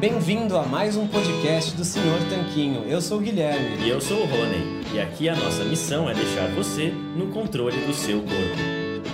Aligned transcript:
Bem-vindo 0.00 0.58
a 0.58 0.64
mais 0.64 0.96
um 0.96 1.06
podcast 1.06 1.76
do 1.76 1.84
Senhor 1.84 2.18
Tanquinho. 2.28 2.84
Eu 2.88 3.00
sou 3.00 3.18
o 3.18 3.20
Guilherme. 3.20 3.76
E 3.84 3.88
eu 3.88 4.00
sou 4.00 4.22
o 4.22 4.26
Rony. 4.26 4.82
E 4.92 4.98
aqui 4.98 5.28
a 5.28 5.36
nossa 5.36 5.62
missão 5.62 6.10
é 6.10 6.14
deixar 6.14 6.48
você 6.48 6.88
no 6.90 7.28
controle 7.28 7.80
do 7.86 7.94
seu 7.94 8.18
corpo. 8.22 9.12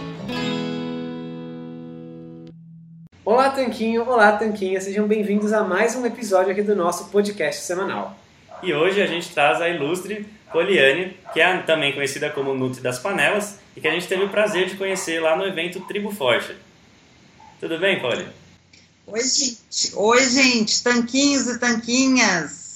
Olá, 3.26 3.50
Tanquinho. 3.50 4.08
Olá, 4.08 4.32
Tanquinha. 4.38 4.80
Sejam 4.80 5.06
bem-vindos 5.06 5.52
a 5.52 5.62
mais 5.62 5.94
um 5.94 6.06
episódio 6.06 6.52
aqui 6.52 6.62
do 6.62 6.74
nosso 6.74 7.10
podcast 7.10 7.62
semanal. 7.62 8.16
E 8.62 8.72
hoje 8.72 9.02
a 9.02 9.06
gente 9.06 9.28
traz 9.34 9.60
a 9.60 9.68
ilustre 9.68 10.37
Poliane, 10.52 11.16
que 11.32 11.40
é 11.40 11.58
também 11.62 11.92
conhecida 11.92 12.30
como 12.30 12.54
Nutri 12.54 12.80
das 12.80 12.98
Panelas, 12.98 13.56
e 13.76 13.80
que 13.80 13.88
a 13.88 13.92
gente 13.92 14.08
teve 14.08 14.24
o 14.24 14.28
prazer 14.28 14.68
de 14.68 14.76
conhecer 14.76 15.20
lá 15.20 15.36
no 15.36 15.46
evento 15.46 15.80
Tribo 15.80 16.10
Forte. 16.10 16.56
Tudo 17.60 17.78
bem, 17.78 18.00
Poli? 18.00 18.26
Oi, 19.06 19.20
gente. 19.20 19.92
Oi, 19.94 20.28
gente, 20.28 20.82
tanquinhos 20.82 21.46
e 21.46 21.58
tanquinhas. 21.58 22.68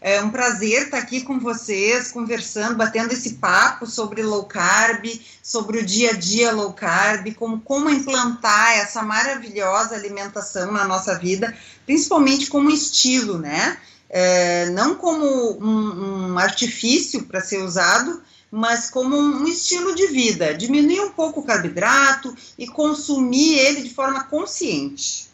É 0.00 0.20
um 0.20 0.28
prazer 0.28 0.82
estar 0.82 0.98
aqui 0.98 1.22
com 1.22 1.40
vocês, 1.40 2.12
conversando, 2.12 2.76
batendo 2.76 3.14
esse 3.14 3.36
papo 3.36 3.86
sobre 3.86 4.22
low 4.22 4.44
carb, 4.44 5.06
sobre 5.42 5.78
o 5.78 5.86
dia 5.86 6.10
a 6.10 6.12
dia 6.12 6.52
low 6.52 6.74
carb, 6.74 7.32
como, 7.34 7.58
como 7.62 7.88
implantar 7.88 8.76
essa 8.76 9.02
maravilhosa 9.02 9.94
alimentação 9.94 10.70
na 10.70 10.84
nossa 10.84 11.18
vida, 11.18 11.56
principalmente 11.86 12.48
como 12.48 12.70
estilo, 12.70 13.38
né? 13.38 13.78
É, 14.16 14.66
não 14.66 14.94
como 14.94 15.26
um, 15.60 16.30
um 16.30 16.38
artifício 16.38 17.24
para 17.24 17.40
ser 17.40 17.58
usado, 17.58 18.22
mas 18.48 18.88
como 18.88 19.16
um 19.16 19.44
estilo 19.44 19.92
de 19.92 20.06
vida, 20.06 20.54
diminuir 20.54 21.00
um 21.00 21.10
pouco 21.10 21.40
o 21.40 21.44
carboidrato 21.44 22.32
e 22.56 22.68
consumir 22.68 23.58
ele 23.58 23.82
de 23.82 23.90
forma 23.90 24.22
consciente. 24.22 25.26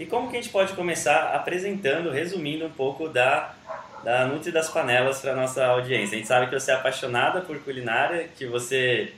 E 0.00 0.06
como 0.06 0.30
que 0.30 0.38
a 0.38 0.40
gente 0.40 0.50
pode 0.50 0.72
começar 0.72 1.34
apresentando, 1.34 2.10
resumindo 2.10 2.64
um 2.64 2.70
pouco 2.70 3.10
da, 3.10 3.54
da 4.02 4.26
Nutri 4.26 4.50
das 4.50 4.70
Panelas 4.70 5.20
para 5.20 5.36
nossa 5.36 5.66
audiência? 5.66 6.14
A 6.14 6.18
gente 6.18 6.28
sabe 6.28 6.46
que 6.46 6.58
você 6.58 6.70
é 6.70 6.74
apaixonada 6.76 7.42
por 7.42 7.58
culinária, 7.58 8.26
que 8.38 8.46
você 8.46 9.12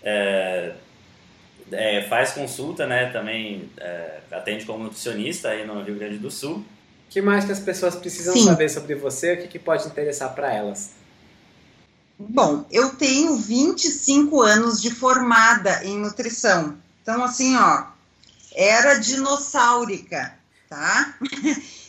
é, 0.00 0.74
é, 1.72 2.02
faz 2.02 2.30
consulta, 2.30 2.86
né, 2.86 3.06
também 3.06 3.68
é, 3.78 4.20
atende 4.30 4.64
como 4.64 4.84
nutricionista 4.84 5.48
aí 5.48 5.66
no 5.66 5.82
Rio 5.82 5.96
Grande 5.96 6.18
do 6.18 6.30
Sul 6.30 6.64
que 7.12 7.20
mais 7.20 7.44
que 7.44 7.52
as 7.52 7.60
pessoas 7.60 7.94
precisam 7.94 8.32
Sim. 8.32 8.46
saber 8.46 8.70
sobre 8.70 8.94
você? 8.94 9.34
O 9.34 9.42
que, 9.42 9.48
que 9.48 9.58
pode 9.58 9.86
interessar 9.86 10.34
para 10.34 10.52
elas? 10.52 10.90
Bom, 12.18 12.64
eu 12.70 12.90
tenho 12.90 13.36
25 13.36 14.40
anos 14.40 14.80
de 14.80 14.90
formada 14.90 15.84
em 15.84 15.98
nutrição. 15.98 16.78
Então, 17.02 17.22
assim, 17.22 17.54
ó, 17.56 17.84
era 18.54 18.94
dinossaurica, 18.94 20.34
tá? 20.70 21.14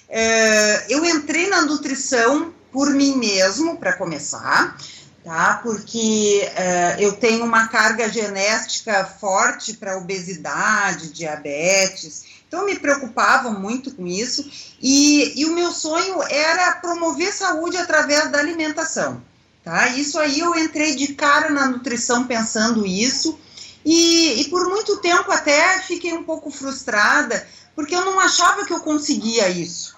é, 0.10 0.86
eu 0.94 1.06
entrei 1.06 1.50
na 1.50 1.62
nutrição 1.62 2.54
por 2.72 2.90
mim 2.90 3.16
mesmo, 3.16 3.78
para 3.78 3.94
começar, 3.94 4.76
tá? 5.24 5.62
Porque 5.64 6.52
é, 6.56 6.98
eu 7.00 7.14
tenho 7.14 7.46
uma 7.46 7.68
carga 7.70 8.10
genética 8.10 9.06
forte 9.06 9.74
para 9.76 9.98
obesidade, 9.98 11.14
diabetes. 11.14 12.43
Então, 12.54 12.68
me 12.68 12.78
preocupava 12.78 13.50
muito 13.50 13.96
com 13.96 14.06
isso, 14.06 14.48
e, 14.80 15.42
e 15.42 15.44
o 15.46 15.56
meu 15.56 15.72
sonho 15.72 16.22
era 16.30 16.74
promover 16.74 17.34
saúde 17.34 17.78
através 17.78 18.30
da 18.30 18.38
alimentação. 18.38 19.20
Tá? 19.64 19.88
Isso 19.88 20.20
aí 20.20 20.40
eu 20.40 20.54
entrei 20.54 20.96
de 20.96 21.16
cara 21.16 21.50
na 21.50 21.66
nutrição 21.66 22.28
pensando 22.28 22.86
isso, 22.86 23.40
e, 23.84 24.40
e 24.40 24.50
por 24.52 24.70
muito 24.70 24.98
tempo 24.98 25.32
até 25.32 25.80
fiquei 25.80 26.14
um 26.14 26.24
pouco 26.24 26.52
frustrada, 26.52 27.44
porque 27.76 27.96
eu 27.96 28.06
não 28.06 28.20
achava 28.20 28.68
que 28.68 28.74
eu 28.74 28.82
conseguia 28.82 29.50
isso. 29.50 29.96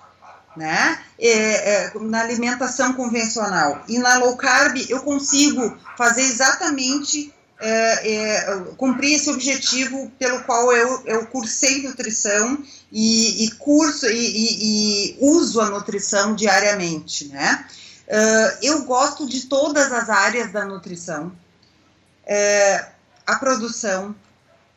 Né? 0.55 0.97
É, 1.19 1.89
é, 1.89 1.91
na 1.99 2.21
alimentação 2.21 2.93
convencional. 2.93 3.83
E 3.89 3.99
na 3.99 4.17
low 4.19 4.37
carb 4.37 4.77
eu 4.87 5.01
consigo 5.01 5.77
fazer 5.97 6.21
exatamente 6.21 7.34
é, 7.59 8.13
é, 8.13 8.55
cumprir 8.77 9.15
esse 9.15 9.29
objetivo 9.29 10.11
pelo 10.19 10.43
qual 10.43 10.71
eu, 10.73 11.01
eu 11.05 11.27
cursei 11.27 11.83
nutrição 11.83 12.61
e, 12.91 13.45
e 13.45 13.51
curso 13.51 14.05
e, 14.07 14.11
e, 14.11 15.13
e, 15.13 15.17
uso 15.21 15.61
a 15.61 15.69
nutrição 15.69 16.35
diariamente, 16.35 17.27
né? 17.29 17.65
Uh, 18.07 18.57
eu 18.61 18.83
gosto 18.83 19.27
de 19.27 19.47
todas 19.47 19.91
as 19.91 20.09
áreas 20.11 20.51
da 20.51 20.63
nutrição, 20.63 21.27
uh, 21.27 22.85
a 23.25 23.35
produção, 23.37 24.15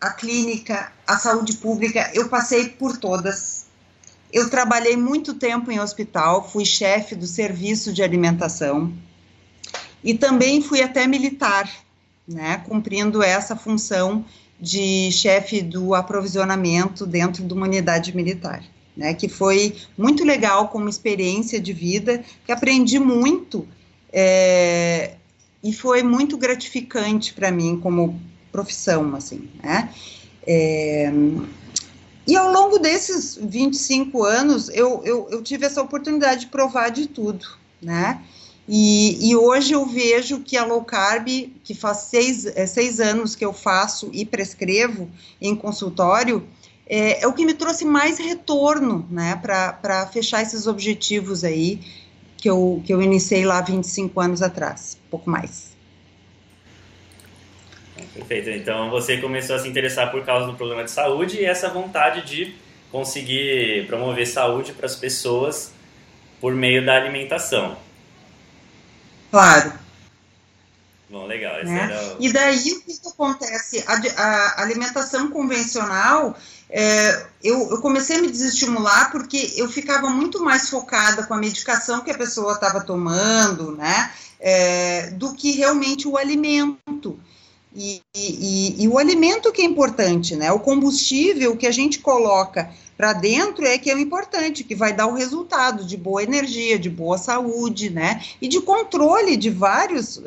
a 0.00 0.10
clínica, 0.10 0.90
a 1.06 1.18
saúde 1.18 1.56
pública, 1.58 2.10
eu 2.14 2.28
passei 2.28 2.70
por 2.70 2.96
todas. 2.96 3.66
Eu 4.32 4.48
trabalhei 4.48 4.96
muito 4.96 5.34
tempo 5.34 5.70
em 5.70 5.78
hospital, 5.78 6.48
fui 6.48 6.64
chefe 6.64 7.14
do 7.14 7.26
serviço 7.26 7.92
de 7.92 8.02
alimentação 8.02 8.94
e 10.02 10.14
também 10.14 10.62
fui 10.62 10.80
até 10.80 11.06
militar 11.06 11.70
né, 12.28 12.62
cumprindo 12.68 13.22
essa 13.22 13.56
função 13.56 14.24
de 14.60 15.10
chefe 15.10 15.62
do 15.62 15.94
aprovisionamento 15.94 17.06
dentro 17.06 17.44
de 17.44 17.54
uma 17.54 17.66
unidade 17.66 18.14
militar. 18.14 18.62
Né, 18.96 19.14
que 19.14 19.28
foi 19.28 19.76
muito 19.96 20.24
legal 20.24 20.66
como 20.68 20.88
experiência 20.88 21.60
de 21.60 21.72
vida, 21.72 22.24
que 22.44 22.50
aprendi 22.50 22.98
muito 22.98 23.64
é, 24.12 25.14
e 25.62 25.72
foi 25.72 26.02
muito 26.02 26.36
gratificante 26.36 27.32
para 27.32 27.52
mim 27.52 27.78
como 27.78 28.20
profissão, 28.50 29.14
assim, 29.14 29.48
né? 29.62 29.88
É, 30.44 31.12
e 32.26 32.36
ao 32.36 32.52
longo 32.52 32.78
desses 32.78 33.38
25 33.40 34.22
anos, 34.22 34.68
eu, 34.68 35.02
eu, 35.04 35.28
eu 35.30 35.42
tive 35.42 35.64
essa 35.64 35.80
oportunidade 35.80 36.42
de 36.42 36.46
provar 36.48 36.90
de 36.90 37.06
tudo, 37.06 37.46
né? 37.80 38.22
E, 38.68 39.30
e, 39.30 39.34
hoje 39.34 39.72
eu 39.72 39.86
vejo 39.86 40.40
que 40.40 40.54
a 40.54 40.64
low 40.64 40.84
carb, 40.84 41.26
que 41.64 41.74
faz 41.74 41.98
seis, 41.98 42.44
é, 42.44 42.66
seis 42.66 43.00
anos 43.00 43.34
que 43.34 43.42
eu 43.42 43.52
faço 43.52 44.10
e 44.12 44.26
prescrevo 44.26 45.10
em 45.40 45.56
consultório, 45.56 46.46
é, 46.86 47.22
é 47.22 47.26
o 47.26 47.32
que 47.32 47.46
me 47.46 47.54
trouxe 47.54 47.86
mais 47.86 48.18
retorno, 48.18 49.08
né, 49.10 49.40
para 49.40 50.06
fechar 50.12 50.42
esses 50.42 50.66
objetivos 50.66 51.44
aí 51.44 51.80
que 52.36 52.48
eu, 52.48 52.82
que 52.84 52.92
eu 52.92 53.00
iniciei 53.00 53.46
lá 53.46 53.62
25 53.62 54.20
anos 54.20 54.42
atrás, 54.42 54.98
pouco 55.10 55.30
mais. 55.30 55.76
Perfeito. 58.14 58.50
Então 58.50 58.90
você 58.90 59.16
começou 59.16 59.56
a 59.56 59.58
se 59.58 59.68
interessar 59.68 60.10
por 60.10 60.24
causa 60.24 60.46
do 60.46 60.54
problema 60.54 60.84
de 60.84 60.90
saúde 60.90 61.38
e 61.38 61.44
essa 61.44 61.68
vontade 61.68 62.26
de 62.26 62.54
conseguir 62.92 63.86
promover 63.86 64.26
saúde 64.26 64.72
para 64.72 64.86
as 64.86 64.94
pessoas 64.94 65.72
por 66.40 66.54
meio 66.54 66.84
da 66.84 66.96
alimentação. 66.96 67.87
Claro. 69.30 69.72
Bom, 71.10 71.26
legal. 71.26 71.64
Né? 71.64 71.88
O... 72.18 72.22
E 72.22 72.32
daí 72.32 72.72
o 72.72 72.82
que, 72.82 72.98
que 72.98 73.08
acontece? 73.08 73.84
A, 73.86 74.22
a, 74.22 74.62
alimentação 74.62 75.30
convencional, 75.30 76.36
é, 76.68 77.26
eu, 77.42 77.70
eu, 77.70 77.80
comecei 77.80 78.18
a 78.18 78.20
me 78.20 78.30
desestimular 78.30 79.10
porque 79.10 79.54
eu 79.56 79.68
ficava 79.68 80.10
muito 80.10 80.42
mais 80.44 80.68
focada 80.68 81.26
com 81.26 81.32
a 81.32 81.38
medicação 81.38 82.00
que 82.00 82.10
a 82.10 82.18
pessoa 82.18 82.52
estava 82.52 82.82
tomando, 82.82 83.72
né? 83.72 84.12
É, 84.40 85.10
do 85.12 85.34
que 85.34 85.52
realmente 85.52 86.06
o 86.06 86.16
alimento. 86.16 87.18
E, 87.74 88.00
e, 88.16 88.82
e, 88.82 88.88
o 88.88 88.98
alimento 88.98 89.52
que 89.52 89.60
é 89.60 89.64
importante, 89.64 90.34
né? 90.34 90.50
O 90.50 90.58
combustível 90.58 91.56
que 91.56 91.66
a 91.66 91.70
gente 91.70 91.98
coloca 91.98 92.70
para 92.96 93.12
dentro 93.12 93.64
é 93.64 93.78
que 93.78 93.90
é 93.90 93.94
o 93.94 93.98
importante, 93.98 94.64
que 94.64 94.74
vai 94.74 94.92
dar 94.92 95.06
o 95.06 95.14
resultado 95.14 95.84
de 95.84 95.96
boa 95.96 96.22
energia, 96.22 96.78
de 96.78 96.88
boa 96.88 97.18
saúde, 97.18 97.90
né? 97.90 98.22
E 98.40 98.48
de 98.48 98.60
controle 98.60 99.36
de 99.36 99.50
vários, 99.50 100.16
uh, 100.16 100.22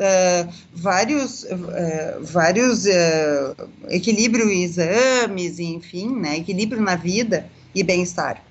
vários, 0.72 1.44
uh, 1.44 2.22
vários 2.22 2.86
uh, 2.86 3.70
equilíbrio 3.90 4.50
em 4.50 4.64
exames, 4.64 5.60
enfim, 5.60 6.16
né? 6.16 6.38
Equilíbrio 6.38 6.82
na 6.82 6.96
vida 6.96 7.50
e 7.74 7.84
bem-estar. 7.84 8.42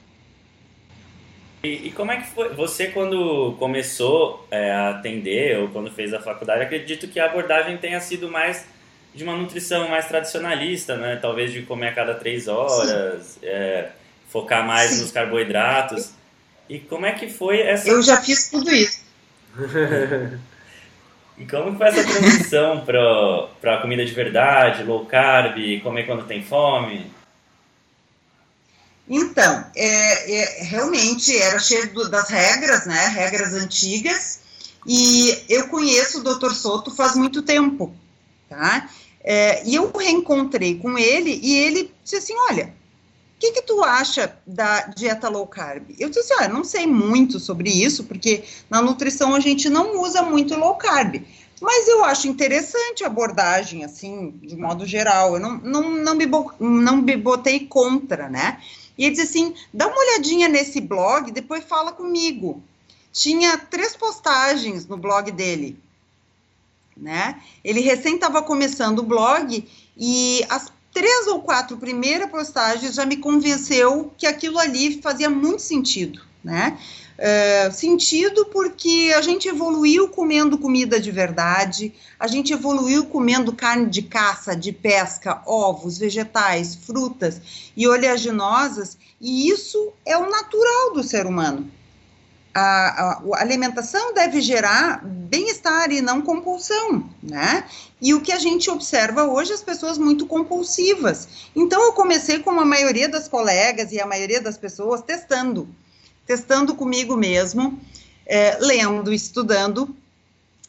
E, 1.63 1.89
e, 1.89 1.93
como 1.93 2.11
é 2.11 2.17
que 2.17 2.27
foi? 2.27 2.49
Você, 2.55 2.89
quando 2.89 3.55
começou 3.59 4.47
é, 4.51 4.73
a 4.73 4.91
atender 4.91 5.59
ou 5.59 5.69
quando 5.69 5.91
fez 5.91 6.13
a 6.13 6.21
faculdade, 6.21 6.63
acredito 6.63 7.07
que 7.07 7.21
a 7.21 7.27
abordagem 7.27 7.77
tenha 7.77 8.01
sido 8.01 8.31
mais 8.31 8.67
de 9.15 9.25
uma 9.25 9.37
nutrição 9.37 9.89
mais 9.89 10.07
tradicionalista, 10.07 10.97
né? 10.97 11.17
Talvez 11.17 11.53
de 11.53 11.63
comer 11.63 11.89
a 11.89 11.95
cada 11.95 12.15
três 12.15 12.49
horas, 12.49 13.39
é, 13.43 13.91
focar 14.29 14.67
mais 14.67 14.91
Sim. 14.91 15.03
nos 15.03 15.13
carboidratos. 15.13 16.11
E 16.69 16.79
como 16.79 17.07
é 17.07 17.13
que 17.13 17.29
foi 17.29 17.61
essa. 17.61 17.89
Eu 17.89 18.03
já 18.03 18.21
fiz 18.21 18.49
tudo 18.49 18.71
isso. 18.71 19.01
e 21.37 21.45
como 21.47 21.77
foi 21.77 21.89
essa 21.89 22.05
transição 22.05 22.85
para 23.61 23.75
a 23.75 23.83
comida 23.83 24.05
de 24.05 24.13
verdade, 24.13 24.85
low 24.85 25.05
carb, 25.07 25.57
comer 25.83 26.07
quando 26.07 26.27
tem 26.27 26.43
fome? 26.43 27.11
Então, 29.09 29.67
é, 29.75 30.33
é, 30.33 30.63
realmente 30.63 31.37
era 31.37 31.59
cheio 31.59 31.93
das 32.09 32.31
regras, 32.31 32.87
né? 32.87 33.09
Regras 33.09 33.53
antigas. 33.55 34.39
E 34.87 35.37
eu 35.49 35.67
conheço 35.67 36.21
o 36.21 36.23
Dr. 36.23 36.53
Soto 36.53 36.95
faz 36.95 37.17
muito 37.17 37.43
tempo, 37.43 37.93
tá? 38.51 38.91
É, 39.23 39.65
e 39.67 39.75
eu 39.77 39.91
reencontrei 39.97 40.79
com 40.79 40.99
ele 40.99 41.39
e 41.43 41.57
ele 41.57 41.95
disse 42.03 42.17
assim: 42.17 42.35
Olha, 42.51 42.75
o 43.37 43.41
que, 43.41 43.53
que 43.53 43.63
tu 43.63 43.83
acha 43.83 44.37
da 44.47 44.89
dieta 44.89 45.29
low 45.29 45.47
carb? 45.47 45.85
Eu 45.99 46.11
disse 46.11 46.33
assim: 46.33 46.53
não 46.53 46.65
sei 46.65 46.87
muito 46.87 47.39
sobre 47.39 47.71
isso, 47.71 48.05
porque 48.05 48.45
na 48.69 48.83
nutrição 48.83 49.35
a 49.35 49.41
gente 49.41 49.71
não 49.71 50.01
usa 50.03 50.23
muito 50.23 50.55
low 50.57 50.75
carb. 50.75 51.23
Mas 51.61 51.89
eu 51.89 52.03
acho 52.05 52.27
interessante 52.27 53.05
a 53.05 53.07
abordagem, 53.07 53.85
assim, 53.85 54.31
de 54.43 54.57
modo 54.57 54.87
geral. 54.87 55.35
Eu 55.35 55.41
não, 55.41 55.59
não, 55.59 55.91
não, 55.91 56.15
me, 56.15 56.27
não 56.59 56.97
me 56.97 57.17
botei 57.17 57.67
contra, 57.67 58.29
né? 58.29 58.61
E 58.97 59.05
ele 59.05 59.15
disse 59.15 59.29
assim: 59.29 59.55
dá 59.73 59.87
uma 59.87 59.99
olhadinha 59.99 60.49
nesse 60.49 60.81
blog, 60.81 61.31
depois 61.31 61.65
fala 61.65 61.93
comigo. 61.93 62.63
Tinha 63.13 63.59
três 63.59 63.95
postagens 63.95 64.87
no 64.87 64.97
blog 64.97 65.31
dele. 65.31 65.79
Né? 67.01 67.41
Ele 67.65 67.81
recém 67.81 68.17
estava 68.17 68.43
começando 68.43 68.99
o 68.99 69.05
blog 69.05 69.67
e 69.97 70.45
as 70.51 70.71
três 70.93 71.27
ou 71.29 71.41
quatro 71.41 71.77
primeiras 71.77 72.31
postagens 72.31 72.95
já 72.95 73.07
me 73.07 73.17
convenceu 73.17 74.13
que 74.19 74.27
aquilo 74.27 74.59
ali 74.59 75.01
fazia 75.01 75.31
muito 75.31 75.63
sentido, 75.63 76.21
né? 76.43 76.79
Uh, 77.19 77.71
sentido 77.73 78.47
porque 78.47 79.13
a 79.15 79.21
gente 79.21 79.47
evoluiu 79.47 80.09
comendo 80.09 80.57
comida 80.57 80.99
de 80.99 81.11
verdade, 81.11 81.93
a 82.19 82.27
gente 82.27 82.51
evoluiu 82.51 83.05
comendo 83.07 83.53
carne 83.53 83.87
de 83.87 84.01
caça, 84.01 84.57
de 84.57 84.73
pesca, 84.73 85.43
ovos, 85.47 85.99
vegetais, 85.99 86.75
frutas 86.75 87.41
e 87.77 87.87
oleaginosas, 87.87 88.97
e 89.21 89.51
isso 89.51 89.93
é 90.07 90.17
o 90.17 90.31
natural 90.31 90.95
do 90.95 91.03
ser 91.03 91.27
humano. 91.27 91.71
A, 92.53 92.61
a, 92.61 93.41
alimentação 93.41 94.13
deve 94.13 94.41
gerar 94.41 95.05
bem-estar 95.05 95.93
e 95.93 96.01
não 96.01 96.21
compulsão, 96.21 97.09
né? 97.23 97.65
E 98.01 98.13
o 98.13 98.21
que 98.21 98.33
a 98.33 98.39
gente 98.39 98.69
observa 98.69 99.25
hoje, 99.25 99.53
as 99.53 99.63
pessoas 99.63 99.99
muito 99.99 100.27
compulsivas. 100.27 101.29
Então, 101.55 101.81
eu 101.81 101.93
comecei, 101.93 102.41
como 102.41 102.61
a 102.61 102.65
maioria 102.65 103.09
das 103.09 103.29
colegas 103.29 103.93
e 103.93 104.01
a 104.01 104.07
maioria 104.07 104.41
das 104.41 104.59
pessoas, 104.59 105.03
testando 105.03 105.69
testando 106.31 106.77
comigo 106.77 107.17
mesmo, 107.17 107.77
é, 108.25 108.57
lendo, 108.61 109.13
estudando 109.13 109.93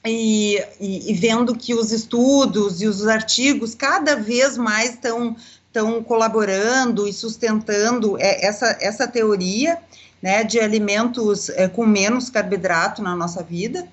e, 0.04 0.58
e, 0.80 1.12
e, 1.12 1.14
vendo 1.14 1.56
que 1.56 1.76
os 1.76 1.92
estudos 1.92 2.82
e 2.82 2.88
os 2.88 3.06
artigos 3.06 3.76
cada 3.76 4.16
vez 4.16 4.58
mais 4.58 4.96
estão 4.96 5.36
estão 5.68 6.04
colaborando 6.04 7.08
e 7.08 7.14
sustentando 7.14 8.18
é, 8.20 8.46
essa, 8.46 8.76
essa 8.82 9.08
teoria 9.08 9.78
né, 10.22 10.44
de 10.44 10.60
alimentos 10.60 11.50
é, 11.50 11.68
com 11.68 11.86
menos 11.86 12.30
carboidrato 12.30 13.02
na 13.02 13.16
nossa 13.16 13.42
vida 13.42 13.88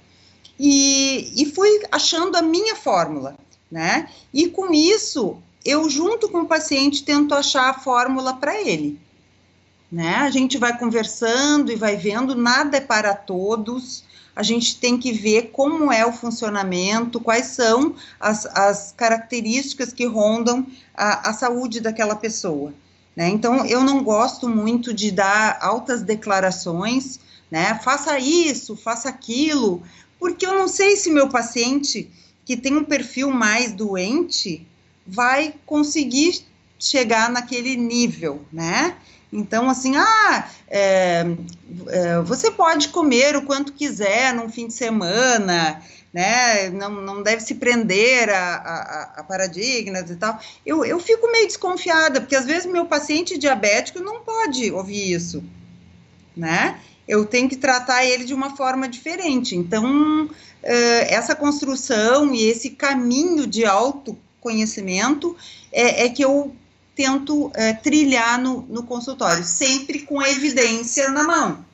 e, 0.58 1.32
e 1.36 1.46
fui 1.46 1.82
achando 1.90 2.36
a 2.36 2.42
minha 2.42 2.74
fórmula, 2.76 3.36
né? 3.70 4.08
E 4.32 4.48
com 4.48 4.72
isso 4.72 5.38
eu 5.64 5.88
junto 5.88 6.28
com 6.28 6.42
o 6.42 6.46
paciente 6.46 7.04
tento 7.04 7.34
achar 7.34 7.70
a 7.70 7.74
fórmula 7.74 8.34
para 8.34 8.60
ele 8.60 9.00
né? 9.90 10.16
A 10.16 10.30
gente 10.30 10.58
vai 10.58 10.78
conversando 10.78 11.72
e 11.72 11.76
vai 11.76 11.96
vendo, 11.96 12.34
nada 12.34 12.76
é 12.76 12.80
para 12.80 13.14
todos. 13.14 14.04
A 14.36 14.42
gente 14.42 14.78
tem 14.78 14.98
que 14.98 15.10
ver 15.10 15.50
como 15.50 15.90
é 15.90 16.06
o 16.06 16.12
funcionamento, 16.12 17.20
quais 17.20 17.46
são 17.46 17.94
as, 18.20 18.46
as 18.46 18.94
características 18.96 19.92
que 19.92 20.06
rondam 20.06 20.66
a, 20.94 21.30
a 21.30 21.32
saúde 21.32 21.80
daquela 21.80 22.14
pessoa. 22.14 22.72
Né? 23.18 23.30
Então, 23.30 23.66
eu 23.66 23.82
não 23.82 24.04
gosto 24.04 24.48
muito 24.48 24.94
de 24.94 25.10
dar 25.10 25.58
altas 25.60 26.02
declarações, 26.02 27.18
né? 27.50 27.76
Faça 27.82 28.16
isso, 28.16 28.76
faça 28.76 29.08
aquilo, 29.08 29.82
porque 30.20 30.46
eu 30.46 30.54
não 30.54 30.68
sei 30.68 30.94
se 30.94 31.10
meu 31.10 31.28
paciente 31.28 32.08
que 32.44 32.56
tem 32.56 32.76
um 32.76 32.84
perfil 32.84 33.32
mais 33.32 33.72
doente 33.72 34.64
vai 35.04 35.52
conseguir 35.66 36.42
chegar 36.78 37.28
naquele 37.28 37.74
nível, 37.74 38.40
né? 38.52 38.94
Então, 39.32 39.68
assim, 39.68 39.96
ah, 39.96 40.48
é, 40.68 41.26
é, 41.88 42.20
você 42.20 42.52
pode 42.52 42.90
comer 42.90 43.34
o 43.34 43.42
quanto 43.42 43.72
quiser 43.72 44.32
num 44.32 44.48
fim 44.48 44.68
de 44.68 44.74
semana, 44.74 45.82
né? 46.12 46.70
Não, 46.70 46.90
não 46.90 47.22
deve 47.22 47.42
se 47.42 47.56
prender 47.56 48.30
a, 48.30 48.54
a, 48.54 49.12
a 49.18 49.24
paradigmas 49.24 50.10
e 50.10 50.16
tal. 50.16 50.40
Eu, 50.64 50.84
eu 50.84 50.98
fico 50.98 51.30
meio 51.30 51.46
desconfiada, 51.46 52.20
porque 52.20 52.36
às 52.36 52.46
vezes 52.46 52.66
meu 52.66 52.86
paciente 52.86 53.38
diabético 53.38 54.00
não 54.00 54.20
pode 54.20 54.70
ouvir 54.72 55.12
isso, 55.12 55.42
né? 56.36 56.80
Eu 57.06 57.24
tenho 57.24 57.48
que 57.48 57.56
tratar 57.56 58.04
ele 58.04 58.24
de 58.24 58.34
uma 58.34 58.54
forma 58.54 58.86
diferente. 58.86 59.56
Então, 59.56 60.28
essa 60.62 61.34
construção 61.34 62.34
e 62.34 62.44
esse 62.44 62.70
caminho 62.70 63.46
de 63.46 63.64
autoconhecimento 63.64 65.36
é, 65.72 66.04
é 66.04 66.08
que 66.08 66.22
eu 66.22 66.54
tento 66.94 67.50
é, 67.54 67.72
trilhar 67.72 68.40
no, 68.40 68.62
no, 68.62 68.82
consultório, 68.82 69.44
sempre 69.44 70.00
com 70.00 70.18
a 70.18 70.28
evidência 70.28 71.08
na 71.10 71.22
mão. 71.22 71.64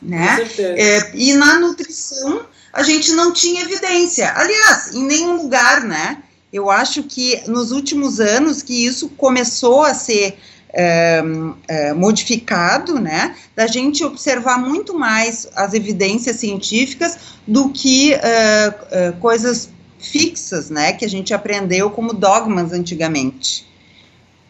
Né? 0.00 0.48
É, 0.58 1.14
e 1.14 1.34
na 1.34 1.60
nutrição 1.60 2.46
a 2.72 2.82
gente 2.82 3.12
não 3.12 3.32
tinha 3.32 3.62
evidência. 3.62 4.32
Aliás, 4.34 4.94
em 4.94 5.04
nenhum 5.04 5.36
lugar, 5.36 5.84
né? 5.84 6.22
Eu 6.52 6.70
acho 6.70 7.02
que 7.02 7.42
nos 7.48 7.70
últimos 7.70 8.20
anos 8.20 8.62
que 8.62 8.84
isso 8.84 9.08
começou 9.10 9.82
a 9.82 9.94
ser 9.94 10.38
é, 10.72 11.22
é, 11.68 11.92
modificado, 11.92 12.98
né? 12.98 13.36
Da 13.54 13.66
gente 13.66 14.02
observar 14.02 14.58
muito 14.58 14.98
mais 14.98 15.46
as 15.54 15.74
evidências 15.74 16.36
científicas 16.36 17.18
do 17.46 17.70
que 17.70 18.14
é, 18.14 19.12
coisas 19.20 19.68
fixas, 19.98 20.70
né? 20.70 20.92
Que 20.92 21.04
a 21.04 21.08
gente 21.08 21.34
aprendeu 21.34 21.90
como 21.90 22.12
dogmas 22.12 22.72
antigamente. 22.72 23.66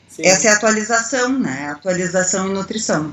Sim. 0.08 0.22
Essa 0.26 0.48
é 0.48 0.50
a 0.50 0.54
atualização, 0.54 1.38
né? 1.38 1.70
Atualização 1.70 2.48
em 2.48 2.52
nutrição. 2.52 3.12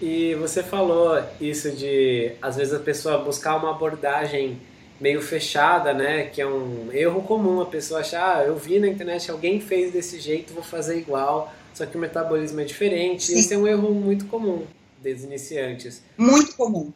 E 0.00 0.34
você 0.36 0.62
falou 0.62 1.22
isso 1.40 1.70
de, 1.72 2.32
às 2.40 2.56
vezes, 2.56 2.72
a 2.72 2.78
pessoa 2.78 3.18
buscar 3.18 3.56
uma 3.56 3.70
abordagem 3.70 4.60
meio 5.00 5.20
fechada, 5.20 5.92
né? 5.92 6.24
Que 6.24 6.40
é 6.40 6.46
um 6.46 6.90
erro 6.92 7.22
comum 7.22 7.60
a 7.60 7.66
pessoa 7.66 8.00
achar, 8.00 8.38
ah, 8.38 8.44
eu 8.44 8.56
vi 8.56 8.78
na 8.78 8.88
internet 8.88 9.30
alguém 9.30 9.60
fez 9.60 9.92
desse 9.92 10.18
jeito, 10.20 10.54
vou 10.54 10.62
fazer 10.62 10.98
igual, 10.98 11.52
só 11.74 11.86
que 11.86 11.96
o 11.96 12.00
metabolismo 12.00 12.60
é 12.60 12.64
diferente. 12.64 13.24
Sim. 13.24 13.38
Esse 13.38 13.54
é 13.54 13.58
um 13.58 13.66
erro 13.66 13.92
muito 13.94 14.26
comum 14.26 14.64
dos 15.02 15.24
iniciantes. 15.24 16.02
Muito 16.16 16.54
comum 16.54 16.92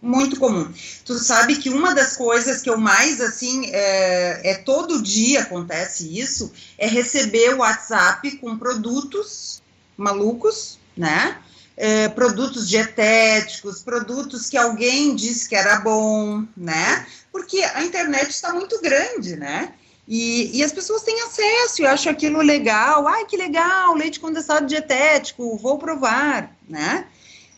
muito 0.00 0.38
comum. 0.38 0.72
Tu 1.04 1.14
sabe 1.14 1.56
que 1.56 1.70
uma 1.70 1.94
das 1.94 2.16
coisas 2.16 2.62
que 2.62 2.70
eu 2.70 2.78
mais, 2.78 3.20
assim, 3.20 3.66
é, 3.72 4.52
é, 4.52 4.54
todo 4.54 5.02
dia 5.02 5.42
acontece 5.42 6.18
isso, 6.18 6.52
é 6.78 6.86
receber 6.86 7.54
o 7.54 7.58
WhatsApp 7.58 8.36
com 8.36 8.56
produtos 8.56 9.60
malucos, 9.96 10.78
né? 10.96 11.38
É, 11.80 12.08
produtos 12.08 12.68
dietéticos, 12.68 13.82
produtos 13.82 14.50
que 14.50 14.56
alguém 14.56 15.14
disse 15.14 15.48
que 15.48 15.54
era 15.54 15.78
bom, 15.78 16.44
né? 16.56 17.06
Porque 17.30 17.62
a 17.62 17.84
internet 17.84 18.30
está 18.30 18.52
muito 18.52 18.80
grande, 18.80 19.36
né? 19.36 19.72
E, 20.08 20.58
e, 20.58 20.64
as 20.64 20.72
pessoas 20.72 21.02
têm 21.02 21.20
acesso 21.20 21.82
e 21.82 21.86
acham 21.86 22.10
aquilo 22.10 22.40
legal. 22.40 23.06
Ai, 23.06 23.26
que 23.26 23.36
legal, 23.36 23.94
leite 23.94 24.18
condensado 24.18 24.66
dietético, 24.66 25.56
vou 25.58 25.78
provar, 25.78 26.50
né? 26.68 27.06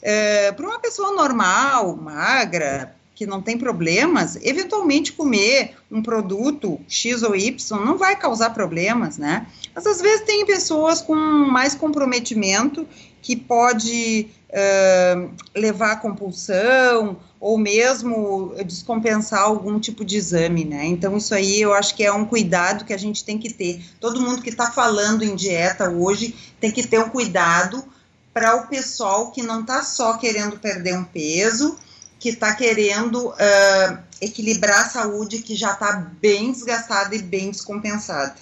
É, 0.03 0.53
para 0.53 0.67
uma 0.67 0.81
pessoa 0.81 1.13
normal, 1.13 1.97
magra, 1.97 2.95
que 3.21 3.27
não 3.27 3.43
tem 3.43 3.59
problemas, 3.59 4.39
eventualmente 4.41 5.13
comer 5.13 5.77
um 5.91 6.01
produto 6.01 6.81
X 6.89 7.23
ou 7.23 7.37
Y 7.37 7.79
não 7.85 7.99
vai 7.99 8.17
causar 8.17 8.49
problemas, 8.49 9.19
né? 9.19 9.47
Mas 9.75 9.87
às 9.87 10.01
vezes 10.01 10.25
tem 10.25 10.47
pessoas 10.47 11.03
com 11.03 11.15
mais 11.15 11.75
comprometimento 11.75 12.89
que 13.21 13.37
pode 13.37 14.31
uh, 14.49 15.31
levar 15.55 15.93
a 15.93 15.97
compulsão 15.97 17.19
ou 17.39 17.59
mesmo 17.59 18.55
descompensar 18.65 19.43
algum 19.43 19.79
tipo 19.79 20.03
de 20.03 20.17
exame, 20.17 20.65
né? 20.65 20.87
Então 20.87 21.15
isso 21.19 21.35
aí 21.35 21.61
eu 21.61 21.75
acho 21.75 21.95
que 21.95 22.03
é 22.03 22.11
um 22.11 22.25
cuidado 22.25 22.87
que 22.87 22.95
a 22.95 22.99
gente 22.99 23.23
tem 23.23 23.37
que 23.37 23.53
ter. 23.53 23.83
Todo 24.01 24.23
mundo 24.23 24.41
que 24.41 24.49
está 24.49 24.71
falando 24.71 25.23
em 25.23 25.37
dieta 25.37 25.91
hoje 25.91 26.35
tem 26.59 26.71
que 26.71 26.87
ter 26.87 26.99
um 27.01 27.11
cuidado 27.11 27.85
para 28.33 28.57
o 28.57 28.67
pessoal 28.67 29.31
que 29.31 29.43
não 29.43 29.61
está 29.61 29.83
só 29.83 30.15
querendo 30.17 30.59
perder 30.59 30.97
um 30.97 31.05
peso, 31.05 31.77
que 32.21 32.29
está 32.29 32.55
querendo 32.55 33.31
uh, 33.31 33.99
equilibrar 34.21 34.83
a 34.83 34.89
saúde 34.89 35.39
que 35.39 35.57
já 35.57 35.73
está 35.73 35.93
bem 36.21 36.53
desgastada 36.53 37.17
e 37.17 37.23
bem 37.23 37.51
descompensada. 37.51 38.37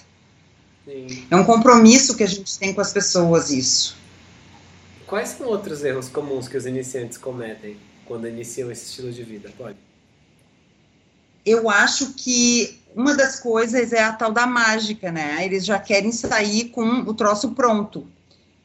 Sim. 0.85 1.25
É 1.31 1.35
um 1.35 1.45
compromisso 1.45 2.17
que 2.17 2.23
a 2.23 2.27
gente 2.27 2.59
tem 2.59 2.73
com 2.73 2.81
as 2.81 2.91
pessoas, 2.91 3.49
isso. 3.49 3.97
Quais 5.07 5.29
são 5.29 5.47
outros 5.47 5.83
erros 5.83 6.09
comuns 6.09 6.49
que 6.49 6.57
os 6.57 6.65
iniciantes 6.65 7.17
cometem 7.17 7.77
quando 8.05 8.27
iniciam 8.27 8.69
esse 8.69 8.85
estilo 8.85 9.13
de 9.13 9.23
vida? 9.23 9.49
Pode. 9.57 9.77
Eu 11.45 11.69
acho 11.69 12.13
que 12.13 12.81
uma 12.93 13.15
das 13.15 13.39
coisas 13.39 13.93
é 13.93 14.03
a 14.03 14.11
tal 14.11 14.31
da 14.31 14.45
mágica, 14.45 15.09
né? 15.09 15.45
Eles 15.45 15.65
já 15.65 15.79
querem 15.79 16.11
sair 16.11 16.65
com 16.65 16.83
o 16.83 17.13
troço 17.13 17.51
pronto 17.51 18.05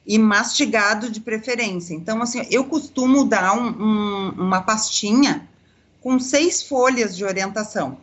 e 0.06 0.18
mastigado 0.18 1.11
de 1.11 1.20
preferência. 1.20 1.94
Então, 1.94 2.23
assim, 2.23 2.46
eu 2.50 2.64
costumo 2.64 3.25
dar 3.25 3.56
um, 3.56 3.68
um, 3.68 4.28
uma 4.37 4.62
pastinha 4.62 5.49
com 6.00 6.18
seis 6.18 6.62
folhas 6.62 7.16
de 7.16 7.25
orientação, 7.25 7.99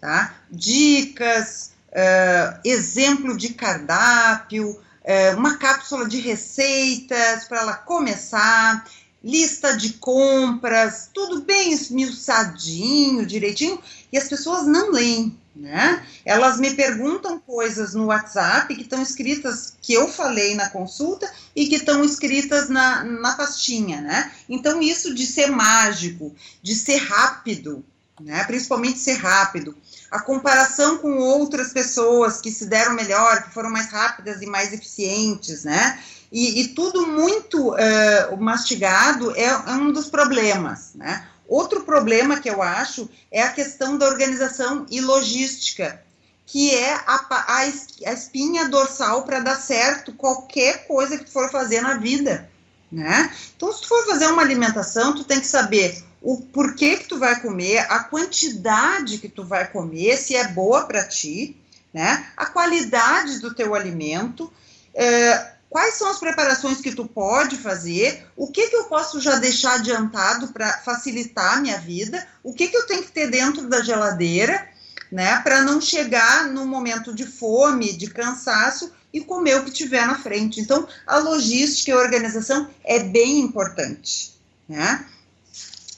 tá? 0.00 0.34
Dicas, 0.50 1.72
uh, 1.90 2.60
exemplo 2.64 3.36
de 3.36 3.54
cardápio, 3.54 4.70
uh, 4.70 5.36
uma 5.36 5.56
cápsula 5.56 6.08
de 6.08 6.20
receitas 6.20 7.44
para 7.48 7.60
ela 7.60 7.74
começar, 7.74 8.84
lista 9.22 9.76
de 9.76 9.94
compras, 9.94 11.10
tudo 11.12 11.42
bem 11.42 11.72
esmiuçadinho, 11.72 13.26
direitinho, 13.26 13.80
e 14.12 14.18
as 14.18 14.28
pessoas 14.28 14.66
não 14.66 14.92
leem, 14.92 15.36
né? 15.54 16.04
Elas 16.24 16.58
me 16.58 16.74
perguntam 16.74 17.38
coisas 17.38 17.94
no 17.94 18.06
WhatsApp 18.06 18.74
que 18.74 18.82
estão 18.82 19.02
escritas, 19.02 19.74
que 19.80 19.92
eu 19.92 20.08
falei 20.08 20.54
na 20.54 20.68
consulta 20.68 21.30
e 21.54 21.66
que 21.66 21.76
estão 21.76 22.04
escritas 22.04 22.68
na, 22.68 23.04
na 23.04 23.34
pastinha, 23.34 24.00
né? 24.00 24.32
Então, 24.48 24.82
isso 24.82 25.14
de 25.14 25.26
ser 25.26 25.50
mágico, 25.50 26.34
de 26.62 26.74
ser 26.74 26.96
rápido, 26.96 27.84
né? 28.20 28.42
Principalmente 28.44 28.98
ser 28.98 29.14
rápido. 29.14 29.76
A 30.10 30.20
comparação 30.20 30.98
com 30.98 31.18
outras 31.18 31.72
pessoas 31.72 32.40
que 32.40 32.50
se 32.50 32.66
deram 32.66 32.94
melhor, 32.94 33.44
que 33.44 33.54
foram 33.54 33.70
mais 33.70 33.90
rápidas 33.90 34.42
e 34.42 34.46
mais 34.46 34.72
eficientes, 34.72 35.64
né? 35.64 35.98
E, 36.32 36.62
e 36.62 36.68
tudo 36.68 37.06
muito 37.06 37.70
uh, 37.70 38.36
mastigado 38.40 39.30
é, 39.36 39.44
é 39.44 39.70
um 39.72 39.92
dos 39.92 40.08
problemas, 40.08 40.90
né? 40.94 41.28
Outro 41.48 41.84
problema 41.84 42.40
que 42.40 42.48
eu 42.48 42.62
acho 42.62 43.08
é 43.30 43.42
a 43.42 43.52
questão 43.52 43.98
da 43.98 44.06
organização 44.06 44.86
e 44.90 45.00
logística, 45.00 46.02
que 46.46 46.74
é 46.74 46.94
a, 46.94 47.26
a, 47.30 47.58
a 47.58 48.12
espinha 48.12 48.68
dorsal 48.68 49.22
para 49.24 49.40
dar 49.40 49.56
certo 49.56 50.12
qualquer 50.14 50.86
coisa 50.86 51.18
que 51.18 51.24
tu 51.24 51.30
for 51.30 51.50
fazer 51.50 51.80
na 51.80 51.96
vida, 51.96 52.50
né? 52.90 53.34
Então, 53.56 53.72
se 53.72 53.82
tu 53.82 53.88
for 53.88 54.06
fazer 54.06 54.26
uma 54.26 54.42
alimentação, 54.42 55.14
tu 55.14 55.24
tem 55.24 55.40
que 55.40 55.46
saber 55.46 56.02
o 56.22 56.40
porquê 56.40 56.96
que 56.96 57.08
tu 57.08 57.18
vai 57.18 57.40
comer, 57.40 57.78
a 57.90 58.04
quantidade 58.04 59.18
que 59.18 59.28
tu 59.28 59.44
vai 59.44 59.70
comer, 59.70 60.16
se 60.16 60.34
é 60.34 60.48
boa 60.48 60.86
para 60.86 61.04
ti, 61.04 61.56
né? 61.92 62.26
A 62.36 62.46
qualidade 62.46 63.40
do 63.40 63.54
teu 63.54 63.74
alimento, 63.74 64.50
é, 64.94 65.53
quais 65.74 65.94
são 65.94 66.08
as 66.08 66.20
preparações 66.20 66.80
que 66.80 66.94
tu 66.94 67.04
pode 67.04 67.56
fazer, 67.56 68.24
o 68.36 68.46
que 68.46 68.68
que 68.68 68.76
eu 68.76 68.84
posso 68.84 69.20
já 69.20 69.40
deixar 69.40 69.74
adiantado 69.74 70.52
para 70.52 70.78
facilitar 70.78 71.54
a 71.54 71.60
minha 71.60 71.78
vida, 71.78 72.24
o 72.44 72.54
que 72.54 72.68
que 72.68 72.76
eu 72.76 72.86
tenho 72.86 73.02
que 73.02 73.10
ter 73.10 73.28
dentro 73.28 73.68
da 73.68 73.82
geladeira, 73.82 74.68
né, 75.10 75.40
para 75.40 75.62
não 75.62 75.80
chegar 75.80 76.46
no 76.46 76.64
momento 76.64 77.12
de 77.12 77.26
fome, 77.26 77.92
de 77.92 78.08
cansaço 78.08 78.92
e 79.12 79.20
comer 79.20 79.56
o 79.56 79.64
que 79.64 79.72
tiver 79.72 80.06
na 80.06 80.16
frente. 80.16 80.60
Então, 80.60 80.86
a 81.04 81.18
logística 81.18 81.90
e 81.90 81.94
a 81.94 81.98
organização 81.98 82.70
é 82.84 83.00
bem 83.00 83.40
importante, 83.40 84.32
né? 84.68 85.04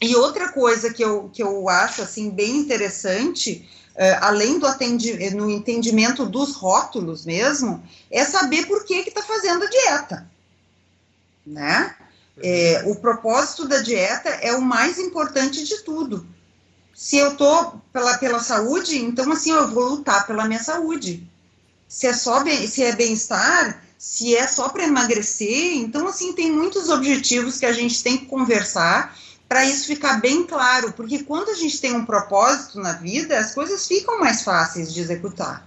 E 0.01 0.17
outra 0.17 0.53
coisa 0.53 0.91
que 0.91 1.05
eu, 1.05 1.29
que 1.31 1.43
eu 1.43 1.69
acho, 1.69 2.01
assim, 2.01 2.31
bem 2.31 2.57
interessante 2.57 3.69
além 4.21 4.59
do 4.59 4.67
atendi 4.67 5.31
no 5.31 5.51
entendimento 5.51 6.27
dos 6.27 6.55
rótulos 6.55 7.25
mesmo, 7.25 7.83
é 8.11 8.25
saber 8.25 8.67
por 8.67 8.85
que 8.85 8.95
está 8.95 9.23
fazendo 9.23 9.65
a 9.65 9.71
dieta, 9.71 10.31
né? 11.47 11.95
É, 12.43 12.83
o 12.87 12.97
propósito 12.97 13.67
da 13.67 13.79
dieta 13.79 14.29
é 14.29 14.53
o 14.55 14.61
mais 14.61 14.99
importante 14.99 15.65
de 15.65 15.83
tudo. 15.83 16.27
Se 16.95 17.17
eu 17.17 17.37
tô 17.37 17.73
pela, 17.93 18.19
pela 18.19 18.41
saúde, 18.41 18.99
então 18.99 19.31
assim 19.33 19.51
eu 19.51 19.69
vou 19.69 19.89
lutar 19.89 20.27
pela 20.27 20.47
minha 20.47 20.63
saúde. 20.63 21.27
Se 21.89 22.07
é 22.07 22.13
só 22.13 22.43
bem, 22.43 22.67
se 22.67 22.83
é 22.83 22.95
bem-estar, 22.95 23.83
se 23.99 24.37
é 24.37 24.47
só 24.47 24.69
para 24.69 24.85
emagrecer, 24.85 25.77
então 25.77 26.07
assim 26.09 26.33
tem 26.35 26.53
muitos 26.53 26.91
objetivos 26.91 27.59
que 27.59 27.67
a 27.67 27.73
gente 27.73 28.03
tem 28.03 28.19
que 28.19 28.27
conversar 28.27 29.17
para 29.49 29.65
isso 29.65 29.87
ficar 29.87 30.21
bem 30.21 30.45
claro, 30.45 30.93
porque 30.93 31.23
quando 31.23 31.51
a 31.51 31.55
gente 31.55 31.81
tem 31.81 31.95
um 31.95 32.05
propósito 32.05 32.81
na 32.81 32.95
vida, 32.95 33.39
as 33.39 33.55
coisas 33.55 33.87
ficam 33.87 34.19
mais 34.19 34.43
fáceis 34.43 34.93
de 34.93 35.01
executar. 35.01 35.67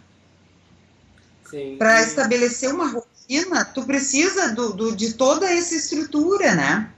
Para 1.78 2.02
estabelecer 2.04 2.72
uma 2.74 2.90
rotina, 2.92 3.66
tu 3.66 3.84
precisa 3.84 4.54
do, 4.54 4.74
do, 4.74 4.96
de 4.96 5.14
toda 5.14 5.50
essa 5.50 5.74
estrutura, 5.74 6.54
né? 6.54 6.92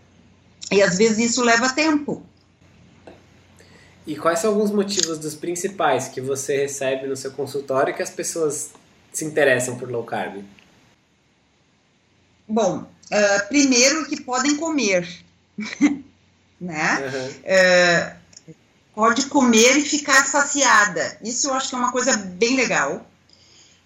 E 0.72 0.82
às 0.82 0.98
vezes 0.98 1.32
isso 1.32 1.44
leva 1.44 1.70
tempo. 1.70 2.26
E 4.06 4.16
quais 4.16 4.40
são 4.40 4.52
alguns 4.52 4.72
motivos 4.72 5.20
dos 5.20 5.36
principais 5.36 6.08
que 6.08 6.20
você 6.20 6.58
recebe 6.58 7.08
no 7.08 7.16
seu 7.16 7.32
consultório 7.32 7.94
que 7.94 8.02
as 8.02 8.10
pessoas 8.10 8.72
se 9.14 9.24
interessam 9.24 9.78
por 9.78 9.90
low 9.90 10.04
carb? 10.04 10.44
Bom, 12.48 12.80
uh, 12.80 13.48
primeiro 13.48 14.06
que 14.06 14.20
podem 14.22 14.58
comer. 14.58 15.08
né? 16.62 17.12
Uhum. 17.12 17.34
É, 17.44 18.14
pode 18.94 19.26
comer 19.26 19.78
e 19.78 19.82
ficar 19.82 20.26
saciada. 20.28 21.18
Isso 21.24 21.50
eu 21.50 21.56
acho 21.56 21.70
que 21.70 21.76
é 21.76 21.78
uma 21.80 21.92
coisa 21.92 22.16
bem 22.16 22.56
legal. 22.56 23.04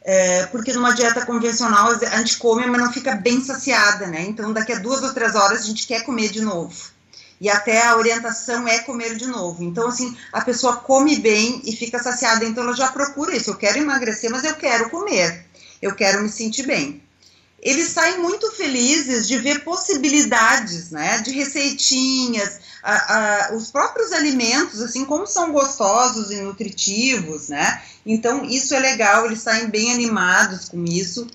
É, 0.07 0.45
porque 0.47 0.71
numa 0.73 0.93
dieta 0.93 1.25
convencional 1.25 1.89
a 1.89 2.17
gente 2.17 2.37
come, 2.37 2.67
mas 2.67 2.81
não 2.81 2.93
fica 2.93 3.15
bem 3.15 3.43
saciada, 3.43 4.05
né? 4.05 4.21
Então 4.21 4.53
daqui 4.53 4.73
a 4.73 4.79
duas 4.79 5.01
ou 5.01 5.13
três 5.13 5.33
horas 5.33 5.61
a 5.61 5.65
gente 5.65 5.87
quer 5.87 6.03
comer 6.03 6.29
de 6.29 6.41
novo. 6.41 6.93
E 7.41 7.49
até 7.49 7.85
a 7.87 7.97
orientação 7.97 8.67
é 8.67 8.79
comer 8.79 9.15
de 9.15 9.27
novo. 9.27 9.61
Então, 9.63 9.89
assim, 9.89 10.15
a 10.31 10.39
pessoa 10.41 10.77
come 10.77 11.17
bem 11.17 11.61
e 11.65 11.75
fica 11.75 12.01
saciada. 12.01 12.45
Então, 12.45 12.63
ela 12.63 12.73
já 12.73 12.87
procura 12.87 13.35
isso. 13.35 13.49
Eu 13.49 13.55
quero 13.55 13.77
emagrecer, 13.77 14.31
mas 14.31 14.45
eu 14.45 14.55
quero 14.55 14.89
comer. 14.89 15.45
Eu 15.81 15.93
quero 15.93 16.23
me 16.23 16.29
sentir 16.29 16.63
bem 16.63 17.04
eles 17.65 17.87
saem 17.87 18.19
muito 18.19 18.51
felizes 18.51 19.27
de 19.27 19.39
ver 19.39 19.63
possibilidades, 19.63 20.91
né, 20.91 21.17
de 21.21 21.31
receitinhas, 21.31 22.59
a, 22.83 23.47
a, 23.47 23.55
os 23.55 23.71
próprios 23.71 24.11
alimentos, 24.11 24.79
assim, 24.79 25.03
como 25.03 25.25
são 25.25 25.51
gostosos 25.51 26.29
e 26.29 26.35
nutritivos, 26.41 27.49
né, 27.49 27.81
então 28.05 28.45
isso 28.45 28.75
é 28.75 28.79
legal, 28.79 29.25
eles 29.25 29.39
saem 29.39 29.67
bem 29.67 29.91
animados 29.91 30.69
com 30.69 30.85
isso. 30.85 31.25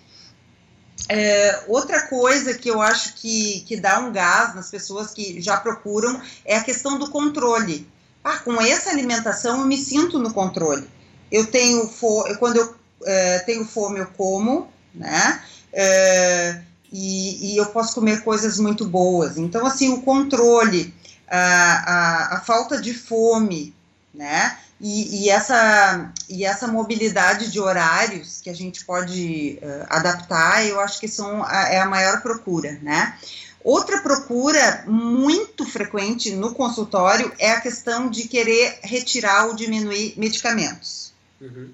É, 1.08 1.64
outra 1.66 2.02
coisa 2.02 2.54
que 2.54 2.70
eu 2.70 2.80
acho 2.80 3.14
que, 3.16 3.62
que 3.62 3.76
dá 3.76 3.98
um 3.98 4.12
gás 4.12 4.54
nas 4.54 4.70
pessoas 4.70 5.10
que 5.10 5.40
já 5.40 5.56
procuram 5.56 6.22
é 6.44 6.56
a 6.56 6.62
questão 6.62 6.96
do 6.96 7.10
controle. 7.10 7.88
Ah, 8.22 8.38
com 8.38 8.60
essa 8.62 8.90
alimentação 8.90 9.60
eu 9.60 9.66
me 9.66 9.76
sinto 9.76 10.20
no 10.20 10.32
controle. 10.32 10.86
Eu 11.32 11.46
tenho 11.46 11.88
fome, 11.88 12.36
quando 12.36 12.58
eu 12.58 12.74
é, 13.04 13.38
tenho 13.40 13.64
fome 13.64 13.98
eu 13.98 14.06
como, 14.06 14.70
né? 14.94 15.40
é, 15.72 16.60
e, 16.92 17.52
e, 17.52 17.56
eu 17.56 17.66
posso 17.66 17.94
comer 17.94 18.22
coisas 18.22 18.58
muito 18.58 18.84
boas. 18.86 19.36
Então, 19.36 19.64
assim, 19.64 19.92
o 19.92 20.02
controle, 20.02 20.92
a, 21.28 21.38
a, 21.38 22.36
a 22.36 22.40
falta 22.40 22.80
de 22.80 22.92
fome, 22.92 23.74
né? 24.12 24.58
E, 24.80 25.24
e, 25.24 25.30
essa, 25.30 26.10
e 26.28 26.44
essa 26.44 26.66
mobilidade 26.66 27.50
de 27.50 27.60
horários 27.60 28.40
que 28.40 28.48
a 28.48 28.54
gente 28.54 28.84
pode 28.84 29.58
uh, 29.62 29.86
adaptar, 29.90 30.66
eu 30.66 30.80
acho 30.80 30.98
que 30.98 31.06
são 31.06 31.44
a, 31.44 31.68
é 31.68 31.80
a 31.80 31.86
maior 31.86 32.22
procura, 32.22 32.78
né? 32.82 33.16
Outra 33.62 34.00
procura 34.00 34.84
muito 34.88 35.66
frequente 35.66 36.34
no 36.34 36.54
consultório 36.54 37.30
é 37.38 37.52
a 37.52 37.60
questão 37.60 38.08
de 38.08 38.26
querer 38.26 38.78
retirar 38.82 39.48
ou 39.48 39.54
diminuir 39.54 40.14
medicamentos. 40.16 41.12
Uhum. 41.38 41.70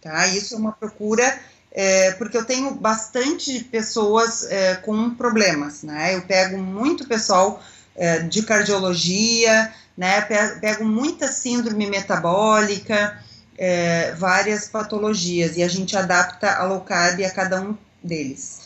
Tá? 0.00 0.28
Isso 0.28 0.54
é 0.54 0.56
uma 0.56 0.70
procura 0.70 1.36
é, 1.76 2.12
porque 2.12 2.38
eu 2.38 2.44
tenho 2.44 2.74
bastante 2.74 3.62
pessoas 3.64 4.44
é, 4.50 4.76
com 4.76 5.10
problemas, 5.10 5.82
né? 5.82 6.14
Eu 6.14 6.22
pego 6.22 6.56
muito 6.56 7.06
pessoal 7.06 7.62
é, 7.94 8.20
de 8.20 8.42
cardiologia, 8.42 9.70
né? 9.94 10.22
Pego 10.58 10.86
muita 10.86 11.28
síndrome 11.28 11.86
metabólica, 11.86 13.22
é, 13.58 14.12
várias 14.12 14.68
patologias, 14.68 15.58
e 15.58 15.62
a 15.62 15.68
gente 15.68 15.94
adapta 15.94 16.50
a 16.50 16.64
low 16.64 16.80
carb 16.80 17.20
a 17.22 17.30
cada 17.30 17.60
um 17.60 17.76
deles. 18.02 18.65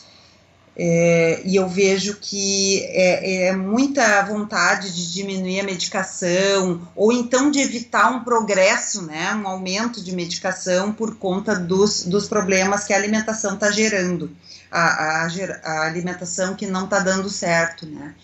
É, 0.83 1.43
e 1.45 1.57
eu 1.57 1.67
vejo 1.69 2.17
que 2.19 2.83
é, 2.85 3.49
é, 3.49 3.51
muita 3.51 4.23
vontade 4.23 4.91
de 4.91 5.13
diminuir 5.13 5.59
a 5.59 5.63
medicação, 5.63 6.81
ou 6.95 7.13
então 7.13 7.51
de 7.51 7.59
evitar 7.59 8.09
um 8.09 8.23
progresso, 8.23 9.05
né, 9.05 9.31
um 9.35 9.47
aumento 9.47 10.03
de 10.03 10.11
medicação 10.15 10.91
por 10.91 11.17
conta 11.19 11.53
dos, 11.55 12.03
dos 12.07 12.27
problemas 12.27 12.83
que 12.83 12.93
a 12.93 12.97
alimentação 12.97 13.53
está 13.53 13.69
gerando, 13.69 14.35
a, 14.71 14.81
a, 14.81 15.27
a, 15.63 15.85
alimentação 15.85 16.55
que 16.55 16.65
não 16.65 16.85
está 16.85 16.97
dando 16.97 17.29
certo, 17.29 17.85
né. 17.85 18.15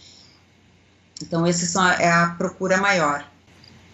Então, 1.21 1.45
essa 1.45 1.93
é 2.01 2.09
a 2.09 2.33
procura 2.39 2.77
maior. 2.77 3.23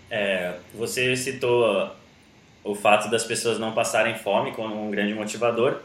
É, 0.09 0.55
você 0.73 1.17
citou 1.17 1.93
o 2.63 2.75
fato 2.75 3.11
das 3.11 3.25
pessoas 3.25 3.59
não 3.59 3.73
passarem 3.73 4.17
fome 4.17 4.53
como 4.53 4.87
um 4.87 4.89
grande 4.89 5.13
motivador, 5.13 5.81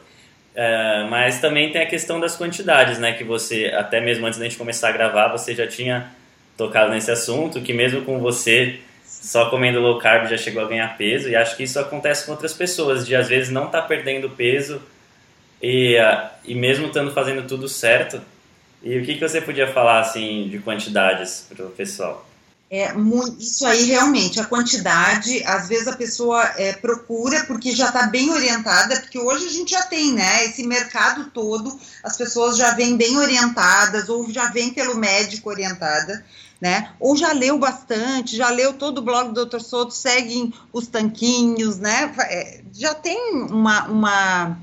é, 0.61 1.07
mas 1.09 1.41
também 1.41 1.71
tem 1.71 1.81
a 1.81 1.87
questão 1.87 2.19
das 2.19 2.35
quantidades, 2.35 2.99
né? 2.99 3.13
Que 3.13 3.23
você, 3.23 3.67
até 3.67 4.01
mesmo 4.01 4.27
antes 4.27 4.41
da 4.41 4.45
gente 4.45 4.59
começar 4.59 4.89
a 4.89 4.93
gravar, 4.93 5.29
você 5.29 5.55
já 5.55 5.69
tinha 5.69 6.11
tocado 6.57 6.91
nesse 6.91 7.13
assunto, 7.13 7.63
que 7.63 7.73
mesmo 7.73 8.03
com 8.03 8.19
você 8.19 8.81
só 9.05 9.49
comendo 9.51 9.79
low 9.79 10.01
carb 10.01 10.29
já 10.29 10.37
chegou 10.37 10.61
a 10.61 10.67
ganhar 10.67 10.99
peso, 10.99 11.29
e 11.29 11.37
acho 11.37 11.57
que 11.57 11.63
isso 11.63 11.79
acontece 11.79 12.27
com 12.27 12.33
outras 12.33 12.55
pessoas, 12.55 13.07
de 13.07 13.15
às 13.15 13.29
vezes 13.29 13.51
não 13.51 13.67
estar 13.67 13.83
tá 13.83 13.87
perdendo 13.87 14.29
peso 14.31 14.83
e, 15.63 15.97
e 16.45 16.57
mesmo 16.57 16.89
estando 16.89 17.13
fazendo 17.13 17.47
tudo 17.47 17.69
certo. 17.69 18.21
E 18.83 18.99
o 18.99 19.05
que, 19.05 19.15
que 19.15 19.21
você 19.21 19.41
podia 19.41 19.69
falar, 19.69 20.01
assim, 20.01 20.49
de 20.49 20.59
quantidades 20.59 21.47
para 21.49 21.67
o 21.67 21.71
pessoal? 21.71 22.28
É, 22.71 22.93
isso 23.39 23.67
aí 23.67 23.85
realmente, 23.85 24.39
a 24.39 24.45
quantidade, 24.45 25.43
às 25.45 25.69
vezes 25.69 25.89
a 25.89 25.97
pessoa 25.97 26.43
é, 26.59 26.75
procura 26.75 27.45
porque 27.47 27.75
já 27.75 27.87
está 27.87 28.07
bem 28.09 28.31
orientada, 28.31 29.01
porque 29.01 29.19
hoje 29.19 29.47
a 29.47 29.51
gente 29.51 29.71
já 29.71 29.83
tem, 29.85 30.13
né, 30.13 30.45
esse 30.45 30.67
mercado 30.67 31.31
todo, 31.31 31.81
as 32.05 32.15
pessoas 32.19 32.59
já 32.59 32.75
vêm 32.75 32.95
bem 32.95 33.17
orientadas, 33.17 34.11
ou 34.11 34.31
já 34.31 34.51
vêm 34.51 34.69
pelo 34.69 34.97
médico 34.97 35.49
orientada, 35.49 36.23
né, 36.61 36.93
ou 37.01 37.17
já 37.17 37.33
leu 37.33 37.59
bastante, 37.59 38.37
já 38.37 38.51
leu 38.51 38.75
todo 38.75 38.99
o 38.99 39.03
blog 39.03 39.33
do 39.33 39.47
Dr. 39.47 39.61
Soto, 39.61 39.95
seguem 39.95 40.53
os 40.71 40.89
tanquinhos, 40.89 41.79
né, 41.79 42.13
é, 42.19 42.61
já 42.71 42.93
tem 42.93 43.47
uma, 43.51 43.89
uma, 43.89 44.59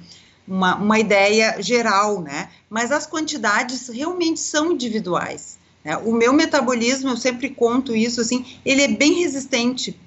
uma, 0.48 0.76
uma 0.76 1.00
ideia 1.00 1.60
geral, 1.60 2.22
né, 2.22 2.50
mas 2.70 2.92
as 2.92 3.08
quantidades 3.08 3.88
realmente 3.88 4.40
são 4.40 4.74
individuais. 4.74 5.58
Né? 5.86 5.96
O 5.98 6.12
meu 6.12 6.34
metabolismo, 6.34 7.12
eu 7.12 7.18
sempre 7.18 7.52
conto 7.52 7.96
isso 7.96 8.20
assim, 8.20 8.44
ele 8.66 8.82
é 8.82 8.88
bem 8.88 9.22
resistente. 9.22 9.98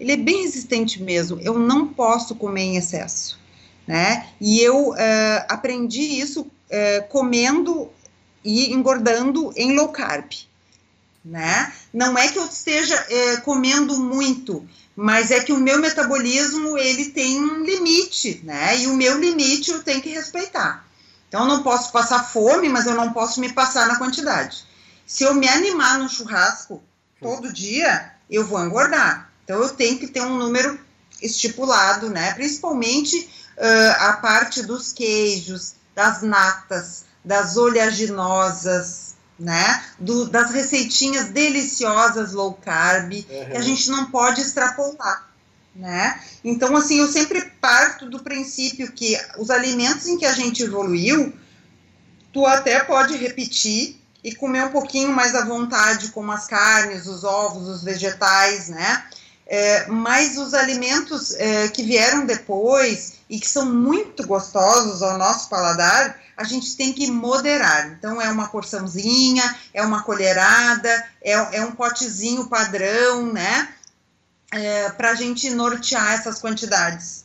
Ele 0.00 0.12
é 0.12 0.16
bem 0.16 0.42
resistente 0.42 1.02
mesmo. 1.02 1.38
Eu 1.42 1.58
não 1.58 1.86
posso 1.86 2.34
comer 2.34 2.62
em 2.62 2.76
excesso, 2.76 3.38
né? 3.86 4.28
E 4.40 4.60
eu 4.60 4.90
uh, 4.90 4.96
aprendi 5.48 6.00
isso 6.00 6.40
uh, 6.40 7.08
comendo 7.08 7.90
e 8.44 8.72
engordando 8.72 9.52
em 9.56 9.74
low 9.74 9.88
carb, 9.88 10.32
né? 11.24 11.72
Não 11.92 12.16
é 12.16 12.28
que 12.28 12.38
eu 12.38 12.44
esteja 12.44 12.94
uh, 12.94 13.42
comendo 13.42 13.98
muito, 13.98 14.66
mas 14.94 15.30
é 15.30 15.40
que 15.40 15.52
o 15.52 15.58
meu 15.58 15.78
metabolismo 15.78 16.76
ele 16.76 17.06
tem 17.06 17.42
um 17.42 17.64
limite, 17.64 18.42
né? 18.44 18.78
E 18.78 18.86
o 18.86 18.94
meu 18.94 19.18
limite 19.18 19.70
eu 19.70 19.82
tenho 19.82 20.02
que 20.02 20.10
respeitar. 20.10 20.86
Então 21.26 21.42
eu 21.42 21.48
não 21.48 21.62
posso 21.62 21.90
passar 21.90 22.22
fome, 22.22 22.68
mas 22.68 22.86
eu 22.86 22.94
não 22.94 23.12
posso 23.14 23.40
me 23.40 23.50
passar 23.50 23.88
na 23.88 23.96
quantidade. 23.96 24.64
Se 25.06 25.22
eu 25.24 25.34
me 25.34 25.48
animar 25.48 25.98
no 25.98 26.08
churrasco 26.08 26.82
todo 27.20 27.52
dia, 27.52 28.12
eu 28.28 28.44
vou 28.44 28.62
engordar. 28.64 29.30
Então 29.44 29.62
eu 29.62 29.68
tenho 29.70 29.98
que 29.98 30.08
ter 30.08 30.20
um 30.20 30.36
número 30.36 30.78
estipulado, 31.22 32.10
né? 32.10 32.32
Principalmente 32.34 33.16
uh, 33.56 34.02
a 34.02 34.12
parte 34.14 34.62
dos 34.62 34.92
queijos, 34.92 35.74
das 35.94 36.22
natas, 36.22 37.04
das 37.24 37.56
oleaginosas, 37.56 39.14
né? 39.38 39.84
Do, 39.98 40.28
das 40.28 40.50
receitinhas 40.50 41.28
deliciosas 41.28 42.32
low 42.32 42.54
carb, 42.54 43.12
uhum. 43.12 43.22
que 43.22 43.56
a 43.56 43.62
gente 43.62 43.88
não 43.90 44.10
pode 44.10 44.40
extrapolar, 44.40 45.28
né? 45.74 46.20
Então, 46.42 46.76
assim, 46.76 46.98
eu 46.98 47.08
sempre 47.10 47.42
parto 47.60 48.08
do 48.10 48.22
princípio 48.22 48.92
que 48.92 49.18
os 49.38 49.50
alimentos 49.50 50.06
em 50.06 50.18
que 50.18 50.26
a 50.26 50.32
gente 50.32 50.62
evoluiu, 50.62 51.32
tu 52.32 52.46
até 52.46 52.80
pode 52.80 53.16
repetir, 53.16 54.00
e 54.26 54.34
comer 54.34 54.64
um 54.64 54.70
pouquinho 54.70 55.12
mais 55.12 55.36
à 55.36 55.44
vontade, 55.44 56.08
como 56.08 56.32
as 56.32 56.48
carnes, 56.48 57.06
os 57.06 57.22
ovos, 57.22 57.68
os 57.68 57.84
vegetais, 57.84 58.68
né? 58.68 59.04
É, 59.46 59.86
mas 59.86 60.36
os 60.36 60.52
alimentos 60.52 61.32
é, 61.36 61.68
que 61.68 61.84
vieram 61.84 62.26
depois 62.26 63.20
e 63.30 63.38
que 63.38 63.48
são 63.48 63.72
muito 63.72 64.26
gostosos 64.26 65.00
ao 65.00 65.16
nosso 65.16 65.48
paladar, 65.48 66.18
a 66.36 66.42
gente 66.42 66.76
tem 66.76 66.92
que 66.92 67.08
moderar. 67.08 67.92
Então, 67.92 68.20
é 68.20 68.28
uma 68.28 68.48
porçãozinha, 68.48 69.44
é 69.72 69.80
uma 69.82 70.02
colherada, 70.02 71.06
é, 71.22 71.58
é 71.58 71.64
um 71.64 71.70
potezinho 71.70 72.48
padrão, 72.48 73.32
né? 73.32 73.68
É, 74.50 74.90
para 74.90 75.10
a 75.10 75.14
gente 75.14 75.48
nortear 75.50 76.14
essas 76.14 76.40
quantidades. 76.40 77.24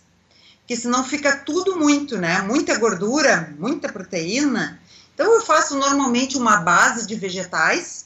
Porque 0.60 0.76
senão 0.76 1.04
fica 1.04 1.36
tudo 1.36 1.80
muito, 1.80 2.20
né? 2.20 2.44
Muita 2.44 2.78
gordura, 2.78 3.52
muita 3.58 3.92
proteína, 3.92 4.80
então, 5.22 5.36
eu 5.36 5.46
faço 5.46 5.78
normalmente 5.78 6.36
uma 6.36 6.58
base 6.58 7.06
de 7.06 7.14
vegetais, 7.14 8.06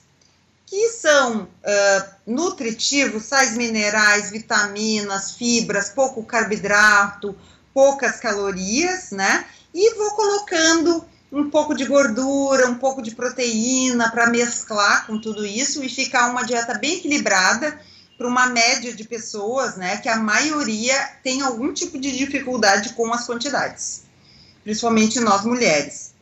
que 0.66 0.90
são 0.90 1.44
uh, 1.44 2.10
nutritivos, 2.28 3.24
sais 3.24 3.56
minerais, 3.56 4.32
vitaminas, 4.32 5.32
fibras, 5.32 5.88
pouco 5.88 6.22
carboidrato, 6.26 7.34
poucas 7.74 8.20
calorias, 8.20 9.12
né? 9.12 9.46
E 9.74 9.96
vou 9.96 10.12
colocando 10.12 11.06
um 11.32 11.50
pouco 11.50 11.74
de 11.74 11.86
gordura, 11.86 12.68
um 12.68 12.76
pouco 12.76 13.02
de 13.02 13.16
proteína 13.16 14.12
para 14.12 14.30
mesclar 14.30 15.08
com 15.08 15.18
tudo 15.18 15.46
isso 15.46 15.82
e 15.86 15.88
ficar 15.88 16.30
uma 16.30 16.44
dieta 16.44 16.74
bem 16.78 16.98
equilibrada 16.98 17.80
para 18.18 18.28
uma 18.28 18.48
média 18.48 18.94
de 18.94 19.06
pessoas, 19.06 19.78
né? 19.78 19.96
Que 19.98 20.10
a 20.10 20.18
maioria 20.18 21.12
tem 21.24 21.42
algum 21.42 21.72
tipo 21.72 21.98
de 21.98 22.12
dificuldade 22.12 22.90
com 22.90 23.14
as 23.14 23.26
quantidades, 23.26 24.04
principalmente 24.66 25.22
nós 25.22 25.46
mulheres. 25.46 26.15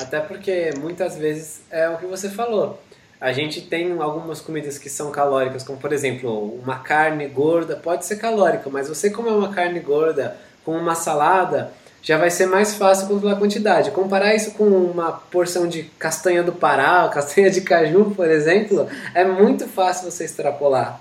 Até 0.00 0.20
porque 0.20 0.70
muitas 0.78 1.16
vezes 1.16 1.60
é 1.70 1.88
o 1.88 1.98
que 1.98 2.06
você 2.06 2.28
falou. 2.28 2.82
A 3.20 3.32
gente 3.32 3.60
tem 3.60 3.92
algumas 4.00 4.40
comidas 4.40 4.78
que 4.78 4.88
são 4.88 5.10
calóricas, 5.10 5.62
como 5.62 5.78
por 5.78 5.92
exemplo, 5.92 6.54
uma 6.54 6.78
carne 6.78 7.26
gorda 7.26 7.76
pode 7.76 8.06
ser 8.06 8.16
calórica, 8.16 8.70
mas 8.70 8.88
você 8.88 9.10
comer 9.10 9.32
uma 9.32 9.52
carne 9.52 9.78
gorda 9.78 10.38
com 10.64 10.72
uma 10.72 10.94
salada 10.94 11.72
já 12.02 12.16
vai 12.16 12.30
ser 12.30 12.46
mais 12.46 12.74
fácil 12.74 13.06
controlar 13.06 13.34
a 13.34 13.38
quantidade. 13.38 13.90
Comparar 13.90 14.34
isso 14.34 14.52
com 14.52 14.64
uma 14.64 15.12
porção 15.12 15.68
de 15.68 15.82
castanha 15.98 16.42
do 16.42 16.52
Pará, 16.52 17.08
castanha 17.12 17.50
de 17.50 17.60
caju, 17.60 18.12
por 18.16 18.28
exemplo, 18.30 18.88
é 19.14 19.24
muito 19.24 19.68
fácil 19.68 20.10
você 20.10 20.24
extrapolar. 20.24 21.00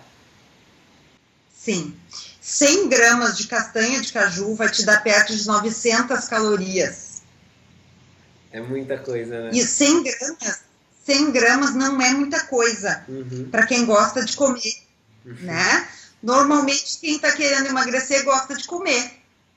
Sim. 1.55 1.95
100 2.41 2.89
gramas 2.89 3.37
de 3.37 3.47
castanha 3.47 4.01
de 4.01 4.11
caju 4.11 4.55
vai 4.55 4.69
te 4.69 4.83
dar 4.83 5.03
perto 5.03 5.35
de 5.35 5.45
900 5.45 6.27
calorias. 6.27 7.08
É 8.51 8.59
muita 8.61 8.97
coisa, 8.97 9.41
né? 9.41 9.51
E 9.53 9.63
100 9.63 10.03
gramas, 10.03 10.59
100 11.05 11.31
gramas 11.31 11.75
não 11.75 12.01
é 12.01 12.13
muita 12.13 12.41
coisa 12.41 13.03
uhum. 13.07 13.47
para 13.51 13.65
quem 13.65 13.85
gosta 13.85 14.23
de 14.23 14.35
comer, 14.35 14.73
uhum. 15.25 15.35
né? 15.41 15.87
Normalmente 16.21 16.99
quem 16.99 17.15
está 17.15 17.31
querendo 17.31 17.67
emagrecer 17.67 18.23
gosta 18.23 18.55
de 18.55 18.65
comer, 18.65 19.11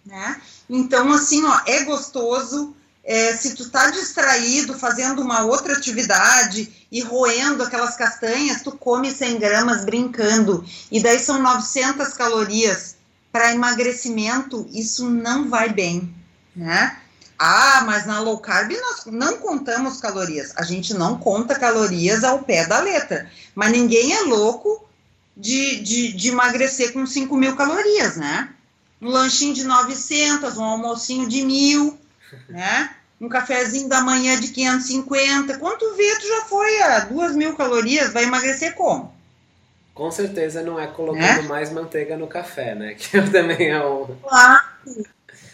né? 0.04 0.40
Então, 0.68 1.12
assim, 1.12 1.44
ó, 1.44 1.60
é 1.66 1.84
gostoso. 1.84 2.74
É, 3.04 3.36
se 3.36 3.54
tu 3.54 3.68
tá 3.68 3.90
distraído 3.90 4.78
fazendo 4.78 5.20
uma 5.22 5.42
outra 5.42 5.76
atividade 5.76 6.86
e 6.90 7.00
roendo 7.00 7.62
aquelas 7.64 7.96
castanhas, 7.96 8.62
tu 8.62 8.72
come 8.72 9.10
100 9.10 9.40
gramas 9.40 9.84
brincando. 9.84 10.64
E 10.90 11.02
daí 11.02 11.18
são 11.18 11.42
900 11.42 12.12
calorias. 12.14 12.96
Para 13.32 13.52
emagrecimento, 13.52 14.68
isso 14.72 15.08
não 15.08 15.48
vai 15.48 15.72
bem, 15.72 16.14
né? 16.54 17.01
Ah, 17.38 17.82
mas 17.84 18.06
na 18.06 18.20
low 18.20 18.38
carb 18.38 18.70
nós 18.70 19.06
não 19.06 19.38
contamos 19.38 20.00
calorias. 20.00 20.52
A 20.56 20.62
gente 20.62 20.94
não 20.94 21.18
conta 21.18 21.58
calorias 21.58 22.22
ao 22.24 22.40
pé 22.40 22.66
da 22.66 22.80
letra. 22.80 23.28
Mas 23.54 23.72
ninguém 23.72 24.12
é 24.12 24.22
louco 24.22 24.84
de, 25.36 25.80
de, 25.80 26.12
de 26.12 26.28
emagrecer 26.28 26.92
com 26.92 27.06
5 27.06 27.36
mil 27.36 27.56
calorias, 27.56 28.16
né? 28.16 28.48
Um 29.00 29.08
lanchinho 29.08 29.54
de 29.54 29.64
900, 29.64 30.56
um 30.56 30.64
almocinho 30.64 31.28
de 31.28 31.44
mil, 31.44 31.98
né? 32.48 32.94
Um 33.20 33.28
cafezinho 33.28 33.88
da 33.88 34.00
manhã 34.00 34.38
de 34.40 34.48
550. 34.48 35.58
Quanto 35.58 35.94
vê, 35.94 36.16
tu 36.18 36.26
já 36.28 36.44
foi 36.44 36.82
a 36.82 37.00
2 37.00 37.36
mil 37.36 37.56
calorias, 37.56 38.12
vai 38.12 38.24
emagrecer 38.24 38.74
como? 38.74 39.12
Com 39.94 40.10
certeza 40.10 40.62
não 40.62 40.78
é 40.80 40.86
colocando 40.86 41.20
né? 41.20 41.42
mais 41.42 41.70
manteiga 41.70 42.16
no 42.16 42.26
café, 42.26 42.74
né? 42.74 42.94
Que 42.98 43.20
também 43.30 43.70
é 43.70 43.84
um... 43.84 44.06
Claro. 44.22 44.62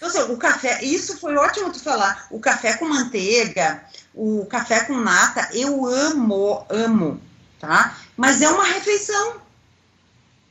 Então, 0.09 0.23
assim, 0.23 0.33
o 0.33 0.37
café, 0.37 0.83
isso 0.83 1.19
foi 1.19 1.37
ótimo 1.37 1.73
tu 1.73 1.81
falar. 1.81 2.27
O 2.31 2.41
café 2.41 2.75
com 2.75 2.87
manteiga, 2.87 3.85
o 4.15 4.47
café 4.47 4.85
com 4.85 4.95
nata, 4.95 5.49
eu 5.53 5.87
amo, 5.87 6.65
amo, 6.71 7.21
tá? 7.61 7.97
Mas 8.17 8.41
é 8.41 8.49
uma 8.49 8.65
refeição, 8.65 9.37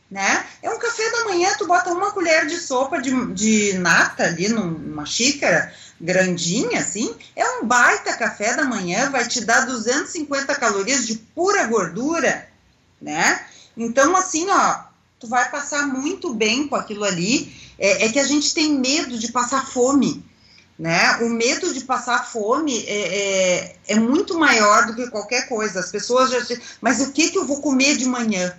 né? 0.09 0.45
É 0.61 0.69
um 0.69 0.79
café 0.79 1.09
da 1.11 1.25
manhã, 1.25 1.49
tu 1.57 1.65
bota 1.65 1.91
uma 1.91 2.11
colher 2.11 2.45
de 2.45 2.57
sopa 2.57 3.01
de, 3.01 3.33
de 3.33 3.73
nata 3.79 4.25
ali 4.25 4.47
numa 4.49 5.05
xícara, 5.05 5.73
grandinha, 5.99 6.79
assim, 6.79 7.15
é 7.35 7.43
um 7.57 7.65
baita 7.65 8.15
café 8.15 8.55
da 8.55 8.63
manhã, 8.63 9.09
vai 9.09 9.27
te 9.27 9.43
dar 9.43 9.65
250 9.65 10.53
calorias 10.55 11.07
de 11.07 11.15
pura 11.15 11.65
gordura, 11.65 12.47
né? 13.01 13.43
Então, 13.75 14.15
assim, 14.15 14.47
ó, 14.49 14.86
tu 15.19 15.27
vai 15.27 15.49
passar 15.49 15.87
muito 15.87 16.33
bem 16.33 16.67
com 16.67 16.75
aquilo 16.75 17.03
ali. 17.03 17.51
É, 17.79 18.05
é 18.05 18.11
que 18.11 18.19
a 18.19 18.23
gente 18.23 18.53
tem 18.53 18.73
medo 18.73 19.17
de 19.17 19.31
passar 19.31 19.67
fome, 19.67 20.23
né? 20.77 21.17
O 21.17 21.29
medo 21.29 21.73
de 21.73 21.81
passar 21.81 22.25
fome 22.25 22.83
é, 22.85 23.15
é, 23.17 23.75
é, 23.87 23.95
muito 23.99 24.37
maior 24.37 24.85
do 24.85 24.95
que 24.95 25.09
qualquer 25.09 25.47
coisa. 25.47 25.79
As 25.79 25.91
pessoas 25.91 26.29
já. 26.29 26.39
Mas 26.81 27.01
o 27.01 27.11
que, 27.11 27.31
que 27.31 27.37
eu 27.37 27.45
vou 27.45 27.61
comer 27.61 27.97
de 27.97 28.05
manhã? 28.05 28.55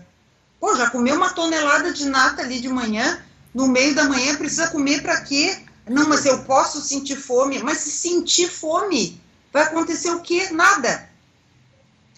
Pô, 0.60 0.74
já 0.74 0.90
comeu 0.90 1.14
uma 1.16 1.30
tonelada 1.30 1.92
de 1.92 2.04
nata 2.06 2.42
ali 2.42 2.60
de 2.60 2.68
manhã, 2.68 3.22
no 3.54 3.68
meio 3.68 3.94
da 3.94 4.04
manhã, 4.04 4.34
precisa 4.34 4.68
comer 4.68 5.02
para 5.02 5.20
quê? 5.20 5.56
Não, 5.88 6.08
mas 6.08 6.26
eu 6.26 6.40
posso 6.40 6.80
sentir 6.80 7.16
fome. 7.16 7.62
Mas 7.62 7.78
se 7.78 7.90
sentir 7.90 8.48
fome, 8.48 9.20
vai 9.52 9.62
acontecer 9.62 10.10
o 10.10 10.20
quê? 10.20 10.48
Nada. 10.50 11.07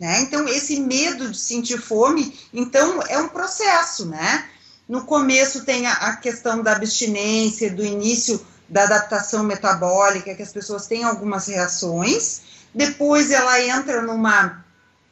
Né? 0.00 0.22
Então, 0.22 0.48
esse 0.48 0.80
medo 0.80 1.30
de 1.30 1.38
sentir 1.38 1.78
fome, 1.78 2.34
então, 2.54 3.02
é 3.06 3.18
um 3.18 3.28
processo, 3.28 4.06
né? 4.06 4.48
No 4.88 5.04
começo 5.04 5.64
tem 5.66 5.86
a, 5.86 5.92
a 5.92 6.16
questão 6.16 6.62
da 6.62 6.72
abstinência, 6.72 7.70
do 7.70 7.84
início 7.84 8.44
da 8.66 8.84
adaptação 8.84 9.44
metabólica, 9.44 10.34
que 10.34 10.42
as 10.42 10.52
pessoas 10.52 10.86
têm 10.86 11.04
algumas 11.04 11.48
reações, 11.48 12.40
depois 12.74 13.30
ela 13.30 13.60
entra 13.60 14.00
numa 14.00 14.64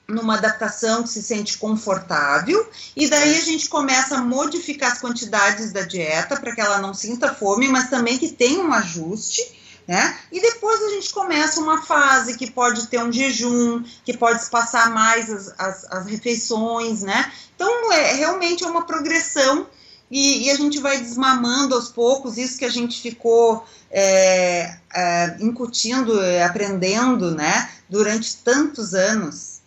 numa 0.08 0.38
adaptação 0.38 1.02
que 1.02 1.10
se 1.10 1.22
sente 1.22 1.58
confortável, 1.58 2.66
e 2.96 3.08
daí 3.08 3.36
a 3.36 3.42
gente 3.42 3.68
começa 3.68 4.16
a 4.16 4.22
modificar 4.22 4.92
as 4.92 4.98
quantidades 4.98 5.70
da 5.70 5.82
dieta 5.82 6.34
para 6.34 6.54
que 6.54 6.62
ela 6.62 6.78
não 6.78 6.94
sinta 6.94 7.34
fome, 7.34 7.68
mas 7.68 7.90
também 7.90 8.16
que 8.16 8.30
tenha 8.30 8.64
um 8.64 8.72
ajuste, 8.72 9.42
né? 9.88 10.18
E 10.30 10.38
depois 10.38 10.82
a 10.82 10.90
gente 10.90 11.10
começa 11.14 11.62
uma 11.62 11.80
fase 11.80 12.36
que 12.36 12.50
pode 12.50 12.88
ter 12.88 13.02
um 13.02 13.10
jejum, 13.10 13.82
que 14.04 14.14
pode 14.14 14.44
passar 14.50 14.90
mais 14.90 15.30
as, 15.30 15.54
as, 15.58 15.84
as 15.90 16.06
refeições, 16.06 17.00
né? 17.00 17.32
Então, 17.56 17.90
é, 17.90 18.12
realmente 18.12 18.62
é 18.62 18.66
uma 18.66 18.84
progressão 18.84 19.66
e, 20.10 20.44
e, 20.44 20.50
a 20.50 20.54
gente 20.56 20.78
vai 20.78 20.98
desmamando 20.98 21.74
aos 21.74 21.88
poucos 21.88 22.36
isso 22.36 22.58
que 22.58 22.66
a 22.66 22.70
gente 22.70 23.00
ficou 23.00 23.64
é, 23.90 24.76
é, 24.94 25.36
incutindo, 25.40 26.12
aprendendo, 26.44 27.30
né, 27.30 27.70
durante 27.88 28.36
tantos 28.36 28.94
anos. 28.94 29.58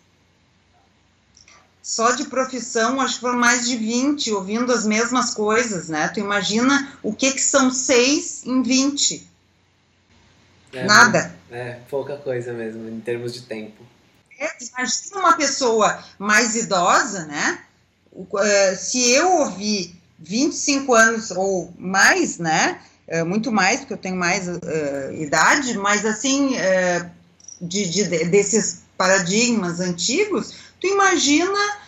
Só 1.82 2.12
de 2.12 2.26
profissão, 2.26 3.00
acho 3.00 3.14
que 3.14 3.20
foram 3.20 3.38
mais 3.38 3.66
de 3.66 3.76
20 3.76 4.32
ouvindo 4.32 4.72
as 4.72 4.86
mesmas 4.86 5.34
coisas, 5.34 5.88
né? 5.88 6.08
Tu 6.08 6.20
imagina 6.20 6.92
o 7.02 7.12
que, 7.12 7.32
que 7.32 7.40
são 7.40 7.72
seis 7.72 8.46
em 8.46 8.62
20. 8.62 9.31
É, 10.72 10.84
Nada. 10.84 11.34
É, 11.50 11.78
pouca 11.90 12.16
coisa 12.16 12.52
mesmo, 12.52 12.88
em 12.88 13.00
termos 13.00 13.34
de 13.34 13.42
tempo. 13.42 13.84
É, 14.38 14.50
imagina 14.60 15.20
uma 15.20 15.36
pessoa 15.36 16.02
mais 16.18 16.56
idosa, 16.56 17.26
né? 17.26 17.58
É, 18.40 18.74
se 18.74 19.10
eu 19.10 19.30
ouvir 19.40 19.94
25 20.18 20.94
anos 20.94 21.30
ou 21.30 21.72
mais, 21.78 22.38
né? 22.38 22.80
É, 23.06 23.22
muito 23.22 23.52
mais, 23.52 23.80
porque 23.80 23.92
eu 23.92 23.98
tenho 23.98 24.16
mais 24.16 24.48
uh, 24.48 24.60
idade, 25.12 25.76
mas 25.76 26.06
assim, 26.06 26.54
uh, 26.56 27.10
de, 27.60 27.88
de, 27.90 28.04
desses 28.26 28.82
paradigmas 28.96 29.80
antigos, 29.80 30.54
tu 30.80 30.86
imagina 30.86 31.82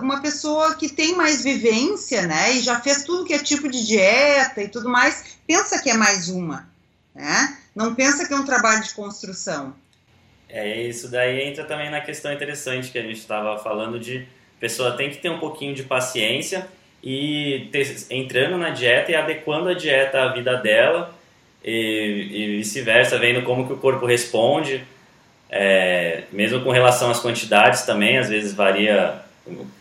uma 0.00 0.22
pessoa 0.22 0.74
que 0.74 0.88
tem 0.88 1.14
mais 1.14 1.42
vivência, 1.42 2.26
né? 2.26 2.54
E 2.54 2.62
já 2.62 2.80
fez 2.80 3.02
tudo 3.02 3.26
que 3.26 3.34
é 3.34 3.38
tipo 3.38 3.68
de 3.68 3.84
dieta 3.84 4.62
e 4.62 4.68
tudo 4.68 4.88
mais, 4.88 5.36
pensa 5.46 5.78
que 5.82 5.90
é 5.90 5.94
mais 5.94 6.30
uma, 6.30 6.66
né? 7.14 7.54
Não 7.74 7.94
pensa 7.94 8.26
que 8.26 8.32
é 8.32 8.36
um 8.36 8.44
trabalho 8.44 8.82
de 8.82 8.94
construção. 8.94 9.74
É, 10.48 10.82
isso 10.82 11.10
daí 11.10 11.42
entra 11.42 11.64
também 11.64 11.90
na 11.90 12.00
questão 12.00 12.32
interessante 12.32 12.90
que 12.90 12.98
a 12.98 13.02
gente 13.02 13.18
estava 13.18 13.58
falando 13.58 13.98
de 13.98 14.26
pessoa 14.60 14.92
tem 14.92 15.10
que 15.10 15.18
ter 15.18 15.28
um 15.28 15.38
pouquinho 15.38 15.74
de 15.74 15.82
paciência 15.82 16.66
e 17.02 17.68
ter, 17.70 18.06
entrando 18.10 18.56
na 18.56 18.70
dieta 18.70 19.12
e 19.12 19.14
adequando 19.14 19.68
a 19.68 19.74
dieta 19.74 20.22
à 20.22 20.28
vida 20.32 20.56
dela 20.56 21.14
e, 21.62 22.30
e 22.32 22.56
vice-versa, 22.58 23.18
vendo 23.18 23.42
como 23.42 23.66
que 23.66 23.74
o 23.74 23.76
corpo 23.76 24.06
responde, 24.06 24.82
é, 25.50 26.22
mesmo 26.32 26.62
com 26.62 26.70
relação 26.70 27.10
às 27.10 27.20
quantidades 27.20 27.82
também, 27.82 28.16
às 28.16 28.28
vezes 28.28 28.54
varia. 28.54 29.22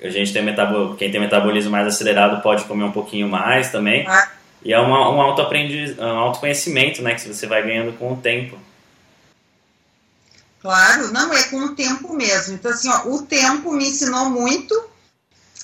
A 0.04 0.10
gente 0.10 0.34
tem 0.34 0.44
metabol, 0.44 0.96
quem 0.96 1.10
tem 1.10 1.22
metabolismo 1.22 1.72
mais 1.72 1.88
acelerado 1.88 2.42
pode 2.42 2.66
comer 2.66 2.84
um 2.84 2.92
pouquinho 2.92 3.30
mais 3.30 3.72
também. 3.72 4.06
Ah. 4.06 4.33
E 4.64 4.72
é 4.74 4.80
uma, 4.80 5.10
um, 5.10 5.22
autoaprendiz, 5.22 5.98
um 5.98 6.04
autoconhecimento 6.04 7.02
né, 7.02 7.16
que 7.16 7.28
você 7.28 7.46
vai 7.46 7.62
ganhando 7.64 7.98
com 7.98 8.14
o 8.14 8.18
tempo. 8.18 8.58
Claro, 10.62 11.12
não, 11.12 11.34
é 11.34 11.44
com 11.44 11.58
o 11.58 11.76
tempo 11.76 12.14
mesmo. 12.14 12.56
Então, 12.56 12.72
assim, 12.72 12.88
ó, 12.90 13.10
o 13.10 13.24
tempo 13.24 13.74
me 13.74 13.90
ensinou 13.90 14.30
muito 14.30 14.82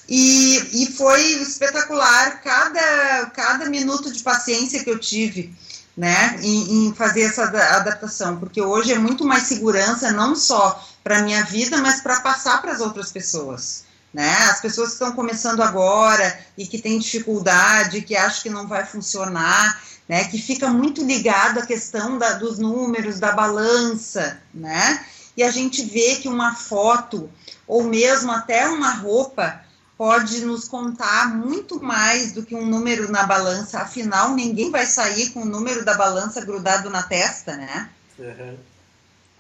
e, 0.10 0.84
e 0.84 0.86
foi 0.88 1.22
espetacular 1.22 2.42
cada, 2.42 3.28
cada 3.28 3.70
minuto 3.70 4.12
de 4.12 4.22
paciência 4.22 4.84
que 4.84 4.90
eu 4.90 5.00
tive, 5.00 5.54
né, 5.96 6.38
em, 6.42 6.88
em 6.88 6.94
fazer 6.94 7.22
essa 7.22 7.44
adaptação, 7.44 8.38
porque 8.40 8.62
hoje 8.62 8.92
é 8.92 9.00
muito 9.00 9.24
mais 9.24 9.44
segurança, 9.44 10.12
não 10.12 10.36
só 10.36 10.84
para 11.04 11.20
a 11.20 11.22
minha 11.22 11.44
vida, 11.46 11.78
mas 11.78 12.02
para 12.02 12.20
passar 12.20 12.62
para 12.62 12.74
as 12.74 12.82
outras 12.82 13.12
pessoas. 13.12 13.86
Né? 14.14 14.32
As 14.50 14.60
pessoas 14.60 14.90
que 14.90 14.94
estão 14.94 15.12
começando 15.12 15.62
agora 15.62 16.40
e 16.58 16.66
que 16.66 16.82
têm 16.82 16.98
dificuldade, 16.98 18.02
que 18.02 18.16
acham 18.16 18.42
que 18.44 18.50
não 18.50 18.68
vai 18.68 18.84
funcionar, 18.84 19.80
né? 20.08 20.24
Que 20.26 20.42
fica 20.42 20.68
muito 20.70 21.06
ligado 21.06 21.60
à 21.60 21.66
questão 21.66 22.18
da, 22.18 22.34
dos 22.34 22.58
números, 22.58 23.20
da 23.20 23.32
balança, 23.32 24.42
né? 24.52 25.06
E 25.38 25.44
a 25.44 25.52
gente 25.52 25.84
vê 25.86 26.16
que 26.16 26.28
uma 26.28 26.56
foto 26.56 27.30
ou 27.68 27.84
mesmo 27.84 28.32
até 28.32 28.68
uma 28.68 28.90
roupa 28.90 29.62
pode 29.96 30.44
nos 30.46 30.68
contar 30.68 31.36
muito 31.36 31.84
mais 31.84 32.32
do 32.32 32.44
que 32.44 32.56
um 32.56 32.66
número 32.66 33.12
na 33.12 33.24
balança. 33.24 33.80
Afinal, 33.80 34.34
ninguém 34.34 34.72
vai 34.72 34.86
sair 34.86 35.30
com 35.30 35.42
o 35.42 35.46
número 35.46 35.86
da 35.86 35.94
balança 35.94 36.44
grudado 36.44 36.90
na 36.90 37.04
testa, 37.04 37.56
né? 37.56 37.90
Uhum. 38.18 38.58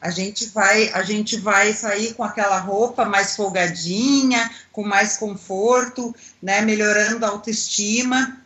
A 0.02 0.10
gente 0.10 0.48
vai, 0.48 0.90
a 0.94 1.04
gente 1.04 1.38
vai 1.38 1.74
sair 1.74 2.14
com 2.14 2.24
aquela 2.24 2.60
roupa 2.60 3.04
mais 3.04 3.36
folgadinha, 3.36 4.50
com 4.72 4.84
mais 4.84 5.18
conforto, 5.18 6.16
né? 6.42 6.62
Melhorando 6.62 7.26
a 7.26 7.30
autoestima 7.30 8.38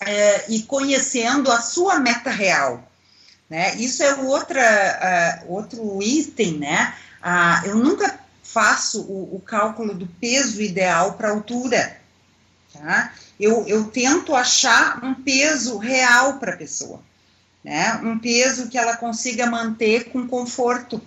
é, 0.00 0.50
e 0.50 0.62
conhecendo 0.62 1.50
a 1.50 1.60
sua 1.60 1.98
meta 1.98 2.30
real. 2.30 2.88
Né? 3.48 3.74
Isso 3.76 4.02
é 4.02 4.14
outra, 4.14 5.42
uh, 5.44 5.52
outro 5.52 6.00
item, 6.00 6.58
né? 6.58 6.94
Uh, 7.20 7.66
eu 7.66 7.76
nunca 7.76 8.18
faço 8.42 9.02
o, 9.02 9.36
o 9.36 9.40
cálculo 9.40 9.92
do 9.92 10.06
peso 10.06 10.62
ideal 10.62 11.14
para 11.14 11.30
altura. 11.30 11.98
Tá? 12.72 13.12
Eu, 13.38 13.66
eu 13.66 13.84
tento 13.84 14.34
achar 14.34 15.04
um 15.04 15.14
peso 15.14 15.78
real 15.78 16.34
para 16.34 16.54
a 16.54 16.56
pessoa, 16.56 17.02
né? 17.64 18.00
um 18.02 18.18
peso 18.18 18.68
que 18.68 18.78
ela 18.78 18.96
consiga 18.96 19.46
manter 19.46 20.04
com 20.10 20.26
conforto, 20.26 21.00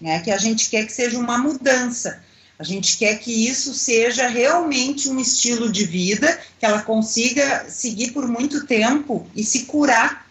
né? 0.00 0.20
que 0.20 0.30
a 0.30 0.38
gente 0.38 0.68
quer 0.68 0.86
que 0.86 0.92
seja 0.92 1.18
uma 1.18 1.38
mudança. 1.38 2.22
A 2.58 2.64
gente 2.64 2.96
quer 2.96 3.18
que 3.18 3.48
isso 3.48 3.74
seja 3.74 4.28
realmente 4.28 5.08
um 5.08 5.18
estilo 5.18 5.70
de 5.70 5.84
vida, 5.84 6.38
que 6.60 6.66
ela 6.66 6.82
consiga 6.82 7.64
seguir 7.68 8.12
por 8.12 8.28
muito 8.28 8.66
tempo 8.66 9.26
e 9.34 9.42
se 9.42 9.64
curar 9.64 10.26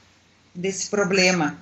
desse 0.56 0.90
problema. 0.90 1.58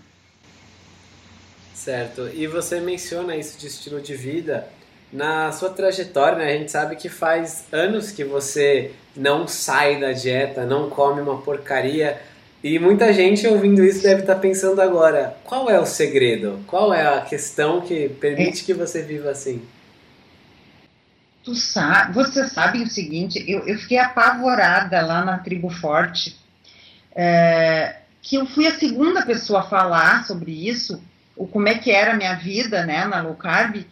Certo. 1.73 2.29
E 2.33 2.45
você 2.45 2.79
menciona 2.79 3.35
isso 3.35 3.57
de 3.57 3.67
estilo 3.67 4.01
de 4.01 4.15
vida 4.15 4.67
na 5.11 5.51
sua 5.51 5.69
trajetória, 5.69 6.37
né, 6.37 6.53
a 6.53 6.57
gente 6.57 6.71
sabe 6.71 6.95
que 6.95 7.09
faz 7.09 7.63
anos 7.71 8.11
que 8.11 8.23
você 8.23 8.91
não 9.15 9.47
sai 9.47 9.99
da 9.99 10.11
dieta, 10.11 10.65
não 10.65 10.89
come 10.89 11.19
uma 11.19 11.41
porcaria. 11.41 12.21
E 12.63 12.77
muita 12.77 13.13
gente 13.13 13.47
ouvindo 13.47 13.83
isso 13.83 14.03
deve 14.03 14.21
estar 14.21 14.35
pensando 14.35 14.81
agora: 14.81 15.37
qual 15.45 15.69
é 15.69 15.79
o 15.79 15.85
segredo? 15.85 16.59
Qual 16.67 16.93
é 16.93 17.17
a 17.17 17.21
questão 17.21 17.81
que 17.81 18.09
permite 18.09 18.63
que 18.65 18.73
você 18.73 19.01
viva 19.01 19.29
assim? 19.29 19.61
Tu 21.41 21.55
sabe, 21.55 22.13
você 22.13 22.47
sabe 22.47 22.83
o 22.83 22.89
seguinte: 22.89 23.43
eu, 23.47 23.65
eu 23.65 23.77
fiquei 23.77 23.97
apavorada 23.97 24.99
lá 25.01 25.23
na 25.23 25.37
Tribo 25.37 25.69
Forte, 25.69 26.35
é, 27.15 27.95
que 28.21 28.35
eu 28.35 28.45
fui 28.45 28.67
a 28.67 28.77
segunda 28.77 29.25
pessoa 29.25 29.61
a 29.61 29.69
falar 29.69 30.25
sobre 30.25 30.51
isso, 30.67 31.01
o 31.37 31.47
como 31.47 31.69
é 31.69 31.75
que 31.75 31.91
era 31.91 32.11
a 32.11 32.17
minha 32.17 32.35
vida 32.35 32.85
né, 32.85 33.05
na 33.05 33.21
low 33.21 33.35
carb. 33.35 33.85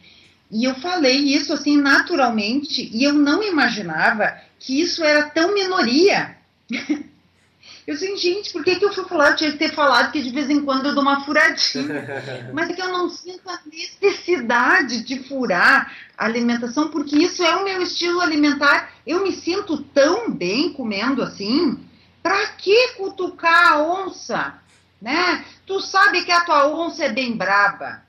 E 0.52 0.64
eu 0.66 0.76
falei 0.76 1.18
isso 1.18 1.54
assim 1.54 1.78
naturalmente 1.78 2.90
e 2.94 3.04
eu 3.04 3.14
não 3.14 3.44
imaginava 3.44 4.38
que 4.60 4.80
isso 4.80 5.04
era 5.04 5.24
tão 5.30 5.54
minoria. 5.54 6.36
Eu 7.88 7.96
disse, 7.96 8.18
gente, 8.18 8.52
por 8.52 8.64
que, 8.64 8.76
que 8.76 8.84
eu 8.84 8.94
fui 8.94 9.06
falar? 9.06 9.30
Eu 9.30 9.36
tinha 9.38 9.52
que 9.52 9.58
ter 9.58 9.74
falado 9.74 10.12
que 10.12 10.22
de 10.22 10.30
vez 10.30 10.50
em 10.50 10.62
quando 10.64 10.88
eu 10.88 10.94
dou 10.94 11.02
uma 11.02 11.24
furadinha. 11.24 12.52
Mas 12.54 12.70
é 12.70 12.74
que 12.74 12.82
eu 12.82 12.90
não 12.90 13.10
sinto 13.10 13.50
a 13.50 13.60
necessidade 13.66 15.04
de 15.04 15.24
furar 15.24 15.96
a 16.18 16.26
alimentação, 16.26 16.90
porque 16.90 17.16
isso 17.16 17.42
é 17.42 17.56
o 17.56 17.64
meu 17.64 17.82
estilo 17.82 18.20
alimentar. 18.20 18.92
Eu 19.06 19.24
me 19.24 19.32
sinto 19.32 19.82
tão 19.82 20.30
bem 20.30 20.74
comendo 20.74 21.24
assim. 21.24 21.80
Pra 22.22 22.48
que 22.48 22.96
cutucar 22.98 23.72
a 23.72 23.82
onça? 23.82 24.60
né? 25.02 25.46
Tu 25.66 25.80
sabe 25.82 26.24
que 26.24 26.32
a 26.32 26.42
tua 26.42 26.68
onça 26.68 27.06
é 27.06 27.10
bem 27.10 27.36
braba. 27.36 28.02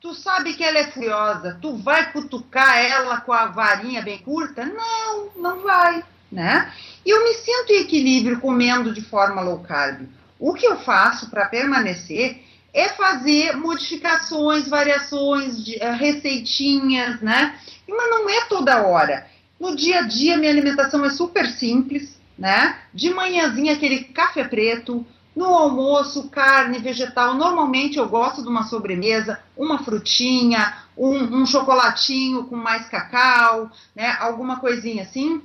Tu 0.00 0.14
sabe 0.14 0.54
que 0.54 0.64
ela 0.64 0.78
é 0.78 0.90
furiosa. 0.90 1.58
Tu 1.60 1.76
vai 1.76 2.10
cutucar 2.10 2.78
ela 2.78 3.20
com 3.20 3.32
a 3.32 3.46
varinha 3.46 4.02
bem 4.02 4.18
curta? 4.18 4.64
Não, 4.64 5.30
não 5.36 5.60
vai, 5.60 6.02
né? 6.30 6.72
E 7.04 7.10
eu 7.10 7.24
me 7.24 7.34
sinto 7.34 7.72
em 7.72 7.80
equilíbrio 7.80 8.40
comendo 8.40 8.92
de 8.92 9.00
forma 9.00 9.40
low 9.40 9.58
carb. 9.60 10.06
O 10.38 10.54
que 10.54 10.66
eu 10.66 10.78
faço 10.78 11.28
para 11.28 11.46
permanecer 11.46 12.42
é 12.72 12.88
fazer 12.88 13.56
modificações, 13.56 14.68
variações, 14.68 15.64
de, 15.64 15.76
uh, 15.76 15.92
receitinhas, 15.92 17.20
né? 17.20 17.58
Mas 17.88 18.10
não 18.10 18.28
é 18.28 18.44
toda 18.44 18.86
hora. 18.86 19.26
No 19.58 19.74
dia 19.74 19.98
a 19.98 20.02
dia, 20.02 20.36
minha 20.36 20.50
alimentação 20.50 21.04
é 21.04 21.10
super 21.10 21.46
simples, 21.46 22.18
né? 22.38 22.78
De 22.94 23.12
manhãzinha, 23.12 23.74
aquele 23.74 24.04
café 24.04 24.44
preto. 24.44 25.04
No 25.34 25.46
almoço, 25.46 26.28
carne, 26.28 26.78
vegetal. 26.78 27.34
Normalmente 27.34 27.98
eu 27.98 28.08
gosto 28.08 28.42
de 28.42 28.48
uma 28.48 28.64
sobremesa, 28.64 29.38
uma 29.56 29.78
frutinha, 29.78 30.76
um, 30.96 31.42
um 31.42 31.46
chocolatinho 31.46 32.44
com 32.44 32.56
mais 32.56 32.88
cacau, 32.88 33.70
né? 33.94 34.16
Alguma 34.20 34.58
coisinha 34.58 35.02
assim. 35.02 35.40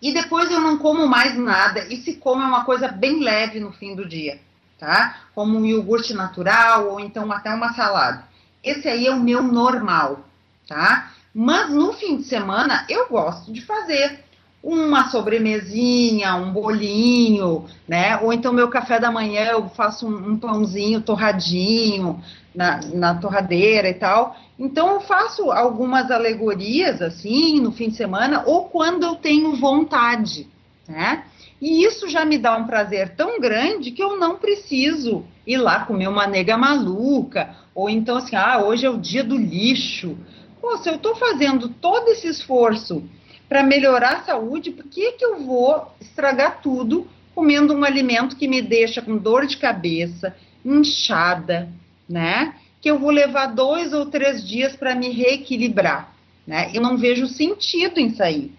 E 0.00 0.12
depois 0.12 0.50
eu 0.50 0.60
não 0.60 0.78
como 0.78 1.06
mais 1.06 1.36
nada. 1.36 1.86
E 1.92 1.96
se 1.96 2.14
como 2.14 2.42
é 2.42 2.46
uma 2.46 2.64
coisa 2.64 2.88
bem 2.88 3.20
leve 3.20 3.60
no 3.60 3.72
fim 3.72 3.94
do 3.94 4.08
dia 4.08 4.40
tá? 4.80 5.20
Como 5.34 5.58
um 5.58 5.66
iogurte 5.66 6.14
natural 6.14 6.88
ou 6.88 6.98
então 6.98 7.30
até 7.30 7.50
uma 7.50 7.74
salada. 7.74 8.24
Esse 8.64 8.88
aí 8.88 9.06
é 9.06 9.10
o 9.14 9.20
meu 9.20 9.42
normal, 9.42 10.24
tá? 10.66 11.12
Mas 11.32 11.70
no 11.70 11.92
fim 11.92 12.16
de 12.16 12.24
semana 12.24 12.86
eu 12.88 13.06
gosto 13.08 13.52
de 13.52 13.60
fazer 13.60 14.24
uma 14.62 15.08
sobremesinha, 15.08 16.34
um 16.34 16.52
bolinho, 16.52 17.64
né? 17.88 18.18
Ou 18.18 18.32
então 18.32 18.52
meu 18.52 18.68
café 18.68 19.00
da 19.00 19.10
manhã 19.10 19.46
eu 19.46 19.68
faço 19.70 20.06
um, 20.06 20.32
um 20.32 20.38
pãozinho 20.38 21.00
torradinho 21.00 22.22
na, 22.54 22.80
na 22.92 23.14
torradeira 23.14 23.88
e 23.88 23.94
tal. 23.94 24.36
Então 24.58 24.90
eu 24.94 25.00
faço 25.00 25.50
algumas 25.50 26.10
alegorias 26.10 27.00
assim 27.00 27.58
no 27.60 27.72
fim 27.72 27.88
de 27.88 27.96
semana 27.96 28.44
ou 28.46 28.64
quando 28.66 29.04
eu 29.04 29.14
tenho 29.16 29.56
vontade, 29.56 30.46
né? 30.86 31.24
E 31.60 31.84
isso 31.84 32.08
já 32.08 32.24
me 32.24 32.38
dá 32.38 32.56
um 32.56 32.66
prazer 32.66 33.14
tão 33.14 33.38
grande 33.38 33.90
que 33.90 34.02
eu 34.02 34.18
não 34.18 34.36
preciso 34.36 35.24
ir 35.46 35.58
lá 35.58 35.84
comer 35.84 36.08
uma 36.08 36.26
nega 36.26 36.56
maluca, 36.56 37.54
ou 37.74 37.88
então 37.90 38.16
assim, 38.16 38.34
ah, 38.34 38.62
hoje 38.62 38.86
é 38.86 38.90
o 38.90 38.96
dia 38.96 39.22
do 39.22 39.36
lixo. 39.36 40.16
Pô, 40.60 40.76
se 40.78 40.88
eu 40.88 40.94
estou 40.94 41.14
fazendo 41.16 41.68
todo 41.68 42.08
esse 42.08 42.28
esforço 42.28 43.04
para 43.50 43.62
melhorar 43.62 44.14
a 44.14 44.22
saúde, 44.22 44.70
por 44.70 44.84
que, 44.84 45.12
que 45.12 45.24
eu 45.24 45.44
vou 45.44 45.94
estragar 46.00 46.62
tudo 46.62 47.06
comendo 47.34 47.74
um 47.74 47.84
alimento 47.84 48.36
que 48.36 48.48
me 48.48 48.62
deixa 48.62 49.02
com 49.02 49.18
dor 49.18 49.46
de 49.46 49.58
cabeça, 49.58 50.34
inchada, 50.64 51.68
né? 52.08 52.54
Que 52.80 52.90
eu 52.90 52.98
vou 52.98 53.10
levar 53.10 53.48
dois 53.48 53.92
ou 53.92 54.06
três 54.06 54.42
dias 54.48 54.74
para 54.74 54.94
me 54.94 55.10
reequilibrar, 55.10 56.14
né? 56.46 56.70
Eu 56.72 56.80
não 56.80 56.96
vejo 56.96 57.26
sentido 57.26 58.00
em 58.00 58.14
sair 58.14 58.50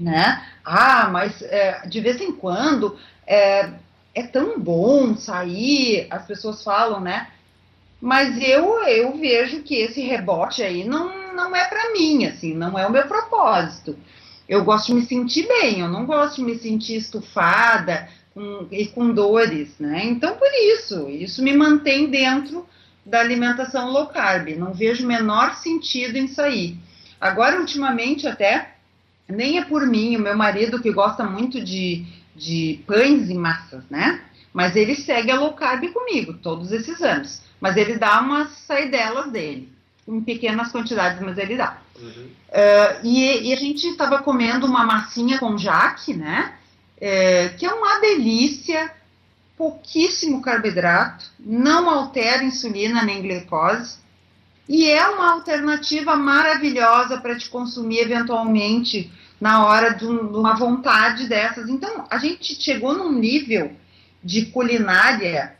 né? 0.00 0.42
Ah, 0.64 1.08
mas 1.12 1.42
é, 1.42 1.86
de 1.86 2.00
vez 2.00 2.20
em 2.20 2.32
quando 2.32 2.98
é, 3.26 3.70
é 4.14 4.22
tão 4.22 4.58
bom 4.58 5.14
sair, 5.14 6.06
as 6.10 6.26
pessoas 6.26 6.64
falam, 6.64 7.00
né? 7.00 7.28
Mas 8.00 8.42
eu, 8.42 8.82
eu 8.84 9.16
vejo 9.18 9.62
que 9.62 9.74
esse 9.74 10.00
rebote 10.00 10.62
aí 10.62 10.84
não, 10.84 11.34
não 11.34 11.54
é 11.54 11.66
para 11.66 11.92
mim, 11.92 12.24
assim, 12.24 12.54
não 12.54 12.78
é 12.78 12.86
o 12.86 12.90
meu 12.90 13.06
propósito. 13.06 13.96
Eu 14.50 14.64
gosto 14.64 14.88
de 14.88 14.94
me 14.94 15.02
sentir 15.06 15.46
bem, 15.46 15.78
eu 15.78 15.88
não 15.88 16.04
gosto 16.04 16.38
de 16.38 16.42
me 16.42 16.58
sentir 16.58 16.96
estufada 16.96 18.08
com, 18.34 18.66
e 18.72 18.84
com 18.84 19.12
dores, 19.12 19.78
né? 19.78 20.04
Então, 20.06 20.36
por 20.36 20.48
isso, 20.52 21.08
isso 21.08 21.40
me 21.40 21.56
mantém 21.56 22.10
dentro 22.10 22.66
da 23.06 23.20
alimentação 23.20 23.92
low 23.92 24.08
carb. 24.08 24.48
Não 24.56 24.74
vejo 24.74 25.04
o 25.04 25.06
menor 25.06 25.54
sentido 25.54 26.16
em 26.16 26.26
sair. 26.26 26.76
Agora, 27.20 27.60
ultimamente, 27.60 28.26
até 28.26 28.74
nem 29.28 29.56
é 29.56 29.64
por 29.64 29.86
mim, 29.86 30.16
o 30.16 30.20
meu 30.20 30.36
marido 30.36 30.82
que 30.82 30.90
gosta 30.90 31.22
muito 31.22 31.62
de, 31.62 32.04
de 32.34 32.80
pães 32.88 33.30
e 33.30 33.34
massas, 33.34 33.84
né? 33.88 34.20
Mas 34.52 34.74
ele 34.74 34.96
segue 34.96 35.30
a 35.30 35.38
low 35.38 35.52
carb 35.52 35.86
comigo 35.92 36.34
todos 36.34 36.72
esses 36.72 37.00
anos. 37.00 37.40
Mas 37.60 37.76
ele 37.76 37.98
dá 37.98 38.20
umas 38.20 38.48
saidelas 38.66 39.30
dele, 39.30 39.68
em 40.10 40.20
pequenas 40.20 40.72
quantidades, 40.72 41.20
mas 41.20 41.38
ele 41.38 41.56
dá. 41.56 41.78
Uhum. 41.98 42.30
Uh, 42.48 43.06
e, 43.06 43.48
e, 43.48 43.52
a 43.52 43.56
gente 43.56 43.86
estava 43.86 44.22
comendo 44.22 44.66
uma 44.66 44.84
massinha 44.84 45.38
com 45.38 45.56
jaque, 45.56 46.14
né? 46.14 46.54
É, 47.00 47.50
que 47.50 47.64
é 47.64 47.72
uma 47.72 47.98
delícia, 48.00 48.92
pouquíssimo 49.56 50.42
carboidrato, 50.42 51.24
não 51.38 51.88
altera 51.88 52.42
insulina 52.42 53.02
nem 53.02 53.22
glicose. 53.22 53.98
E 54.68 54.88
é 54.88 55.06
uma 55.08 55.32
alternativa 55.32 56.14
maravilhosa 56.16 57.18
para 57.18 57.36
te 57.36 57.48
consumir 57.48 58.00
eventualmente 58.00 59.10
na 59.40 59.66
hora 59.66 59.94
de, 59.94 60.06
um, 60.06 60.30
de 60.30 60.36
uma 60.36 60.54
vontade 60.54 61.26
dessas. 61.26 61.68
Então, 61.68 62.04
a 62.10 62.18
gente 62.18 62.54
chegou 62.60 62.94
num 62.94 63.12
nível 63.12 63.72
de 64.22 64.46
culinária 64.46 65.56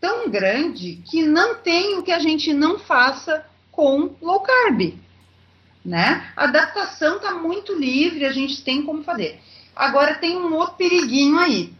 tão 0.00 0.30
grande 0.30 1.02
que 1.04 1.24
não 1.24 1.56
tem 1.56 1.98
o 1.98 2.02
que 2.02 2.12
a 2.12 2.18
gente 2.18 2.52
não 2.52 2.78
faça 2.78 3.44
com 3.72 4.14
low 4.20 4.40
carb, 4.40 4.94
né? 5.84 6.30
A 6.36 6.44
adaptação 6.44 7.16
está 7.16 7.32
muito 7.34 7.74
livre, 7.74 8.24
a 8.24 8.32
gente 8.32 8.62
tem 8.62 8.82
como 8.82 9.02
fazer. 9.02 9.40
Agora 9.74 10.14
tem 10.14 10.36
um 10.36 10.54
outro 10.54 10.76
periguinho 10.76 11.38
aí. 11.38 11.72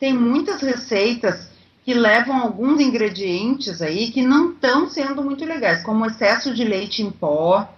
Tem 0.00 0.12
muitas 0.12 0.60
receitas 0.62 1.52
que 1.84 1.92
levam 1.92 2.40
alguns 2.40 2.80
ingredientes 2.80 3.82
aí 3.82 4.10
que 4.10 4.22
não 4.22 4.52
estão 4.52 4.88
sendo 4.88 5.22
muito 5.22 5.44
legais, 5.44 5.82
como 5.82 6.06
excesso 6.06 6.54
de 6.54 6.64
leite 6.64 7.02
em 7.02 7.10
pó, 7.10 7.68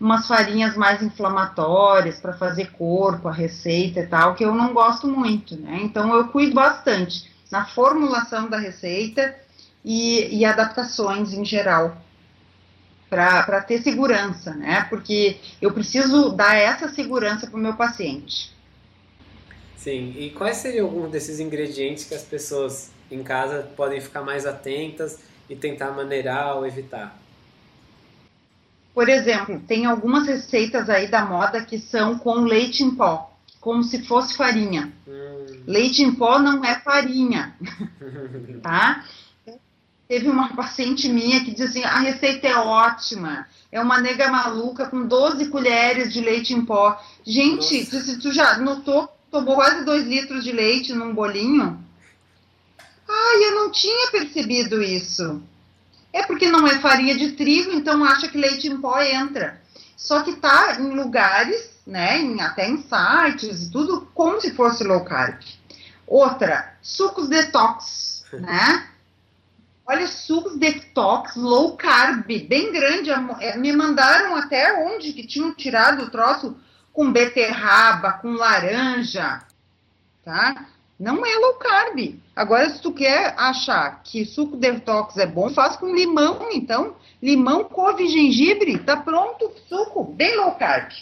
umas 0.00 0.26
farinhas 0.26 0.74
mais 0.74 1.02
inflamatórias 1.02 2.18
para 2.18 2.32
fazer 2.32 2.72
corpo, 2.72 3.28
a 3.28 3.32
receita 3.32 4.00
e 4.00 4.06
tal, 4.06 4.34
que 4.34 4.44
eu 4.44 4.54
não 4.54 4.72
gosto 4.72 5.06
muito, 5.06 5.54
né? 5.56 5.80
Então 5.82 6.12
eu 6.14 6.28
cuido 6.28 6.54
bastante 6.54 7.30
na 7.50 7.66
formulação 7.66 8.48
da 8.48 8.58
receita 8.58 9.36
e, 9.84 10.34
e 10.34 10.44
adaptações 10.44 11.34
em 11.34 11.44
geral 11.44 11.96
para 13.12 13.60
ter 13.60 13.82
segurança, 13.82 14.54
né? 14.54 14.86
Porque 14.88 15.36
eu 15.60 15.70
preciso 15.70 16.30
dar 16.30 16.56
essa 16.56 16.88
segurança 16.88 17.46
para 17.46 17.58
o 17.58 17.62
meu 17.62 17.74
paciente. 17.74 18.50
Sim, 19.76 20.14
e 20.16 20.30
quais 20.30 20.56
seriam 20.56 20.86
alguns 20.86 21.10
desses 21.10 21.38
ingredientes 21.38 22.04
que 22.04 22.14
as 22.14 22.22
pessoas 22.22 22.90
em 23.10 23.22
casa 23.22 23.68
podem 23.76 24.00
ficar 24.00 24.22
mais 24.22 24.46
atentas 24.46 25.18
e 25.50 25.54
tentar 25.54 25.90
maneirar 25.90 26.56
ou 26.56 26.66
evitar? 26.66 27.14
Por 28.94 29.10
exemplo, 29.10 29.60
tem 29.68 29.84
algumas 29.84 30.26
receitas 30.26 30.88
aí 30.88 31.06
da 31.06 31.26
moda 31.26 31.62
que 31.62 31.78
são 31.78 32.18
com 32.18 32.36
leite 32.36 32.82
em 32.82 32.94
pó, 32.94 33.30
como 33.60 33.82
se 33.82 34.06
fosse 34.06 34.34
farinha. 34.38 34.90
Hum. 35.06 35.64
Leite 35.66 36.02
em 36.02 36.14
pó 36.14 36.38
não 36.38 36.64
é 36.64 36.80
farinha, 36.80 37.54
tá? 38.62 39.04
Teve 40.12 40.28
uma 40.28 40.54
paciente 40.54 41.08
minha 41.08 41.42
que 41.42 41.52
dizia 41.52 41.66
assim, 41.66 41.84
a 41.84 41.98
receita 42.00 42.46
é 42.46 42.54
ótima, 42.54 43.48
é 43.72 43.80
uma 43.80 43.98
nega 43.98 44.28
maluca 44.30 44.84
com 44.84 45.06
12 45.06 45.48
colheres 45.48 46.12
de 46.12 46.20
leite 46.20 46.52
em 46.52 46.62
pó. 46.66 47.02
Gente, 47.24 47.86
tu, 47.86 48.20
tu 48.20 48.30
já 48.30 48.58
notou, 48.58 49.08
tomou 49.30 49.54
quase 49.54 49.86
2 49.86 50.06
litros 50.06 50.44
de 50.44 50.52
leite 50.52 50.92
num 50.92 51.14
bolinho? 51.14 51.82
Ai, 53.08 53.42
eu 53.42 53.54
não 53.54 53.72
tinha 53.72 54.10
percebido 54.10 54.82
isso. 54.82 55.42
É 56.12 56.24
porque 56.24 56.46
não 56.46 56.66
é 56.66 56.78
farinha 56.78 57.16
de 57.16 57.32
trigo, 57.32 57.72
então 57.72 58.04
acha 58.04 58.28
que 58.28 58.36
leite 58.36 58.68
em 58.68 58.78
pó 58.78 59.00
entra. 59.00 59.62
Só 59.96 60.20
que 60.22 60.34
tá 60.34 60.76
em 60.78 60.94
lugares, 60.94 61.70
né, 61.86 62.18
em, 62.18 62.38
até 62.42 62.68
em 62.68 62.76
sites 62.76 63.62
e 63.62 63.70
tudo, 63.70 64.06
como 64.12 64.38
se 64.42 64.52
fosse 64.52 64.84
low 64.84 65.06
carb. 65.06 65.40
Outra, 66.06 66.76
sucos 66.82 67.30
detox, 67.30 68.26
né? 68.34 68.91
Olha, 69.86 70.06
sucos 70.06 70.56
detox 70.56 71.34
low 71.34 71.76
carb, 71.76 72.26
bem 72.26 72.72
grande. 72.72 73.10
É, 73.40 73.56
me 73.56 73.72
mandaram 73.72 74.36
até 74.36 74.72
onde 74.86 75.12
que 75.12 75.26
tinham 75.26 75.52
tirado 75.54 76.04
o 76.04 76.10
troço 76.10 76.56
com 76.92 77.10
beterraba, 77.10 78.12
com 78.12 78.32
laranja, 78.32 79.42
tá? 80.24 80.66
Não 80.98 81.26
é 81.26 81.34
low 81.34 81.54
carb. 81.54 82.20
Agora, 82.34 82.70
se 82.70 82.80
tu 82.80 82.92
quer 82.92 83.34
achar 83.36 84.02
que 84.04 84.24
suco 84.24 84.56
detox 84.56 85.16
é 85.16 85.26
bom, 85.26 85.50
faz 85.50 85.76
com 85.76 85.94
limão, 85.94 86.48
então. 86.52 86.94
Limão, 87.20 87.64
couve 87.64 88.06
gengibre, 88.08 88.78
tá 88.78 88.96
pronto 88.96 89.46
o 89.46 89.68
suco, 89.68 90.04
bem 90.04 90.36
low 90.36 90.52
carb. 90.52 90.92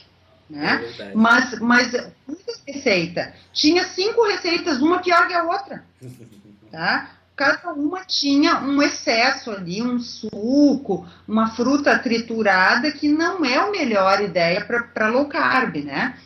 Né? 0.49 0.85
É 0.99 1.15
mas, 1.15 1.59
mas 1.61 1.93
muita 2.27 2.53
receita. 2.67 3.35
Tinha 3.53 3.85
cinco 3.85 4.27
receitas, 4.27 4.81
uma 4.81 5.01
pior 5.01 5.29
que 5.29 5.35
a 5.35 5.45
outra. 5.45 5.85
Tá? 6.71 7.11
Cada 7.41 7.73
uma 7.73 8.05
tinha 8.05 8.61
um 8.61 8.83
excesso 8.83 9.51
ali, 9.51 9.81
um 9.81 9.99
suco, 9.99 11.07
uma 11.27 11.49
fruta 11.53 11.99
triturada, 11.99 12.93
que 12.93 13.09
não 13.09 13.43
é 13.43 13.57
a 13.57 13.71
melhor 13.71 14.21
ideia 14.21 14.63
para 14.63 15.09
low 15.09 15.25
carb, 15.25 15.77
né? 15.77 16.19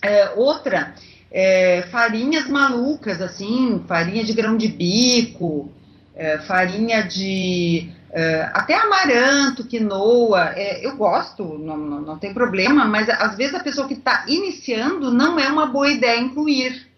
É, 0.00 0.30
outra, 0.34 0.94
é, 1.30 1.82
farinhas 1.90 2.48
malucas, 2.48 3.20
assim, 3.20 3.84
farinha 3.86 4.24
de 4.24 4.32
grão 4.32 4.56
de 4.56 4.68
bico, 4.68 5.70
é, 6.14 6.38
farinha 6.38 7.02
de 7.02 7.90
é, 8.10 8.48
até 8.54 8.76
amaranto, 8.76 9.62
quinoa, 9.62 10.54
é, 10.56 10.86
eu 10.86 10.96
gosto, 10.96 11.44
não, 11.58 11.76
não, 11.76 12.00
não, 12.00 12.18
tem 12.18 12.32
problema, 12.32 12.86
mas 12.86 13.10
às 13.10 13.36
vezes 13.36 13.54
a 13.54 13.62
pessoa 13.62 13.86
que 13.86 13.92
está 13.92 14.24
iniciando 14.26 15.10
não 15.10 15.38
é 15.38 15.48
uma 15.48 15.66
boa 15.66 15.90
ideia 15.90 16.18
incluir. 16.18 16.95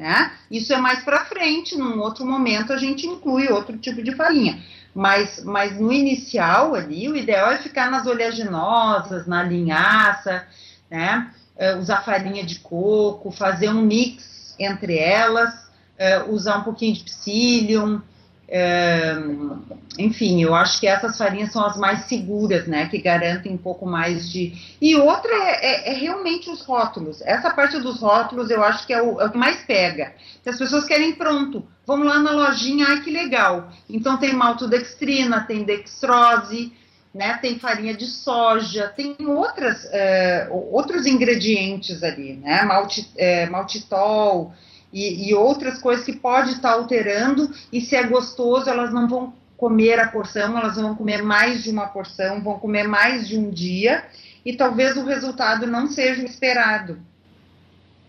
Né? 0.00 0.32
Isso 0.50 0.72
é 0.72 0.78
mais 0.78 1.04
para 1.04 1.26
frente, 1.26 1.76
num 1.76 2.00
outro 2.00 2.24
momento 2.24 2.72
a 2.72 2.78
gente 2.78 3.06
inclui 3.06 3.48
outro 3.48 3.76
tipo 3.76 4.02
de 4.02 4.12
farinha. 4.12 4.58
Mas, 4.94 5.44
mas 5.44 5.78
no 5.78 5.92
inicial 5.92 6.74
ali, 6.74 7.06
o 7.06 7.14
ideal 7.14 7.52
é 7.52 7.58
ficar 7.58 7.90
nas 7.90 8.06
oleaginosas, 8.06 9.26
na 9.26 9.42
linhaça, 9.42 10.46
né? 10.90 11.30
É, 11.54 11.76
usar 11.76 12.02
farinha 12.02 12.42
de 12.42 12.60
coco, 12.60 13.30
fazer 13.30 13.68
um 13.68 13.82
mix 13.82 14.56
entre 14.58 14.96
elas, 14.96 15.70
é, 15.98 16.22
usar 16.22 16.56
um 16.56 16.62
pouquinho 16.62 16.94
de 16.94 17.04
psyllium, 17.04 18.00
enfim, 19.96 20.42
eu 20.42 20.54
acho 20.54 20.80
que 20.80 20.86
essas 20.86 21.16
farinhas 21.16 21.52
são 21.52 21.64
as 21.64 21.76
mais 21.76 22.06
seguras, 22.06 22.66
né? 22.66 22.88
Que 22.88 22.98
garantem 22.98 23.52
um 23.52 23.58
pouco 23.58 23.86
mais 23.86 24.28
de. 24.30 24.52
E 24.80 24.96
outra 24.96 25.32
é, 25.32 25.90
é, 25.90 25.92
é 25.92 25.94
realmente 25.94 26.50
os 26.50 26.62
rótulos. 26.62 27.22
Essa 27.22 27.50
parte 27.50 27.78
dos 27.78 28.00
rótulos 28.00 28.50
eu 28.50 28.62
acho 28.64 28.86
que 28.86 28.92
é 28.92 29.00
o, 29.00 29.20
é 29.20 29.26
o, 29.26 29.30
que 29.30 29.38
mais 29.38 29.62
pega. 29.62 30.14
Que 30.42 30.50
as 30.50 30.58
pessoas 30.58 30.84
querem 30.84 31.14
pronto. 31.14 31.64
Vamos 31.86 32.06
lá 32.06 32.18
na 32.18 32.32
lojinha, 32.32 32.86
ai 32.88 33.02
que 33.02 33.10
legal. 33.10 33.70
Então 33.88 34.16
tem 34.16 34.32
maltodextrina, 34.32 35.44
tem 35.46 35.62
dextrose, 35.62 36.72
né? 37.14 37.38
Tem 37.40 37.58
farinha 37.58 37.94
de 37.94 38.06
soja, 38.06 38.88
tem 38.96 39.16
outras, 39.20 39.86
é, 39.92 40.48
outros 40.50 41.06
ingredientes 41.06 42.02
ali, 42.02 42.34
né? 42.34 42.62
Malti, 42.62 43.08
é, 43.16 43.46
maltitol 43.48 44.52
e, 44.92 45.28
e 45.28 45.34
outras 45.34 45.78
coisas 45.78 46.04
que 46.04 46.12
pode 46.12 46.52
estar 46.52 46.72
alterando, 46.72 47.50
e 47.72 47.80
se 47.80 47.94
é 47.96 48.02
gostoso, 48.02 48.68
elas 48.68 48.92
não 48.92 49.08
vão 49.08 49.32
comer 49.56 50.00
a 50.00 50.08
porção, 50.08 50.56
elas 50.56 50.76
vão 50.76 50.94
comer 50.94 51.22
mais 51.22 51.62
de 51.62 51.70
uma 51.70 51.86
porção, 51.86 52.42
vão 52.42 52.58
comer 52.58 52.88
mais 52.88 53.28
de 53.28 53.36
um 53.38 53.50
dia, 53.50 54.04
e 54.44 54.56
talvez 54.56 54.96
o 54.96 55.04
resultado 55.04 55.66
não 55.66 55.86
seja 55.86 56.22
o 56.22 56.24
esperado. 56.24 56.98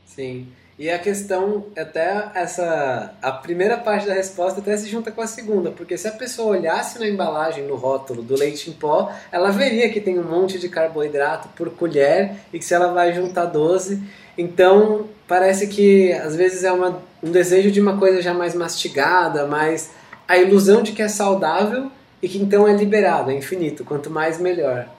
Sim. 0.05 0.47
E 0.79 0.89
a 0.89 0.97
questão, 0.97 1.67
até 1.77 2.31
essa. 2.33 3.13
A 3.21 3.31
primeira 3.31 3.77
parte 3.77 4.07
da 4.07 4.13
resposta 4.13 4.61
até 4.61 4.75
se 4.75 4.89
junta 4.89 5.11
com 5.11 5.21
a 5.21 5.27
segunda, 5.27 5.69
porque 5.69 5.95
se 5.95 6.07
a 6.07 6.11
pessoa 6.11 6.57
olhasse 6.57 6.97
na 6.97 7.07
embalagem, 7.07 7.67
no 7.67 7.75
rótulo 7.75 8.23
do 8.23 8.35
leite 8.35 8.69
em 8.69 8.73
pó, 8.73 9.13
ela 9.31 9.51
veria 9.51 9.91
que 9.91 10.01
tem 10.01 10.17
um 10.17 10.23
monte 10.23 10.57
de 10.57 10.67
carboidrato 10.69 11.49
por 11.49 11.69
colher 11.69 12.35
e 12.51 12.57
que 12.57 12.65
se 12.65 12.73
ela 12.73 12.91
vai 12.93 13.13
juntar 13.13 13.45
12. 13.45 14.01
Então, 14.35 15.07
parece 15.31 15.67
que 15.67 16.11
às 16.11 16.35
vezes 16.35 16.65
é 16.65 16.73
uma, 16.73 17.01
um 17.23 17.31
desejo 17.31 17.71
de 17.71 17.79
uma 17.79 17.95
coisa 17.95 18.21
já 18.21 18.33
mais 18.33 18.53
mastigada, 18.53 19.47
mais 19.47 19.89
a 20.27 20.37
ilusão 20.37 20.83
de 20.83 20.91
que 20.91 21.01
é 21.01 21.07
saudável 21.07 21.89
e 22.21 22.27
que 22.27 22.37
então 22.37 22.67
é 22.67 22.75
liberado, 22.75 23.31
é 23.31 23.37
infinito, 23.37 23.85
quanto 23.85 24.09
mais 24.09 24.41
melhor. 24.41 24.89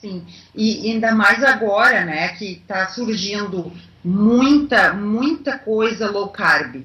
Sim, 0.00 0.24
e 0.54 0.88
ainda 0.88 1.10
mais 1.10 1.42
agora, 1.42 2.04
né, 2.04 2.28
que 2.28 2.52
está 2.52 2.86
surgindo 2.86 3.72
muita, 4.04 4.92
muita 4.92 5.58
coisa 5.58 6.08
low 6.08 6.28
carb. 6.28 6.76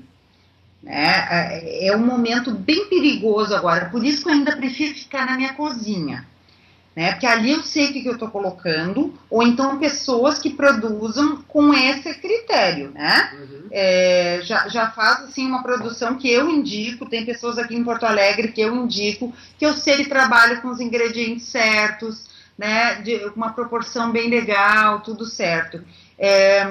Né? 0.81 1.05
É, 1.29 1.89
é 1.89 1.95
um 1.95 2.03
momento 2.03 2.49
bem 2.49 2.89
perigoso 2.89 3.53
agora, 3.53 3.91
por 3.91 4.03
isso 4.03 4.23
que 4.23 4.29
eu 4.29 4.33
ainda 4.33 4.57
prefiro 4.57 4.95
ficar 4.95 5.27
na 5.27 5.37
minha 5.37 5.53
cozinha 5.53 6.25
né? 6.95 7.11
Porque 7.11 7.25
ali 7.25 7.51
eu 7.51 7.63
sei 7.63 7.85
o 7.85 7.93
que, 7.93 8.01
que 8.01 8.09
eu 8.09 8.13
estou 8.13 8.29
colocando, 8.29 9.13
ou 9.29 9.43
então 9.43 9.79
pessoas 9.79 10.39
que 10.39 10.49
produzam 10.49 11.41
com 11.47 11.73
esse 11.73 12.13
critério, 12.15 12.91
né? 12.91 13.31
Uhum. 13.33 13.67
É, 13.71 14.41
já, 14.43 14.67
já 14.67 14.91
faz 14.91 15.23
assim 15.23 15.45
uma 15.45 15.63
produção 15.63 16.17
que 16.17 16.29
eu 16.29 16.49
indico, 16.49 17.05
tem 17.05 17.25
pessoas 17.25 17.57
aqui 17.57 17.75
em 17.75 17.83
Porto 17.83 18.03
Alegre 18.03 18.51
que 18.51 18.61
eu 18.61 18.75
indico, 18.75 19.33
que 19.57 19.65
eu 19.65 19.73
sei 19.73 19.97
que 19.97 20.09
trabalha 20.09 20.57
com 20.57 20.67
os 20.67 20.81
ingredientes 20.81 21.45
certos, 21.45 22.25
né? 22.57 22.95
De 22.95 23.15
uma 23.35 23.53
proporção 23.53 24.11
bem 24.11 24.29
legal, 24.29 24.99
tudo 24.99 25.25
certo. 25.25 25.81
É, 26.19 26.67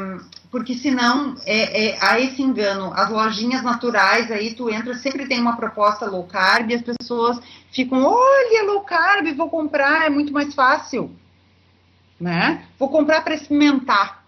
porque 0.50 0.74
senão 0.74 1.36
é, 1.46 1.90
é, 1.90 1.98
há 2.00 2.18
esse 2.18 2.42
engano. 2.42 2.92
As 2.94 3.08
lojinhas 3.08 3.62
naturais, 3.62 4.30
aí 4.30 4.52
tu 4.52 4.68
entra, 4.68 4.94
sempre 4.94 5.26
tem 5.26 5.40
uma 5.40 5.56
proposta 5.56 6.06
low 6.06 6.24
carb 6.24 6.70
e 6.70 6.74
as 6.74 6.82
pessoas 6.82 7.40
ficam, 7.70 8.02
olha, 8.02 8.64
low 8.64 8.80
carb, 8.80 9.32
vou 9.36 9.48
comprar, 9.48 10.06
é 10.06 10.10
muito 10.10 10.32
mais 10.32 10.52
fácil. 10.52 11.10
Né? 12.20 12.64
Vou 12.78 12.88
comprar 12.88 13.22
para 13.22 13.34
experimentar. 13.34 14.20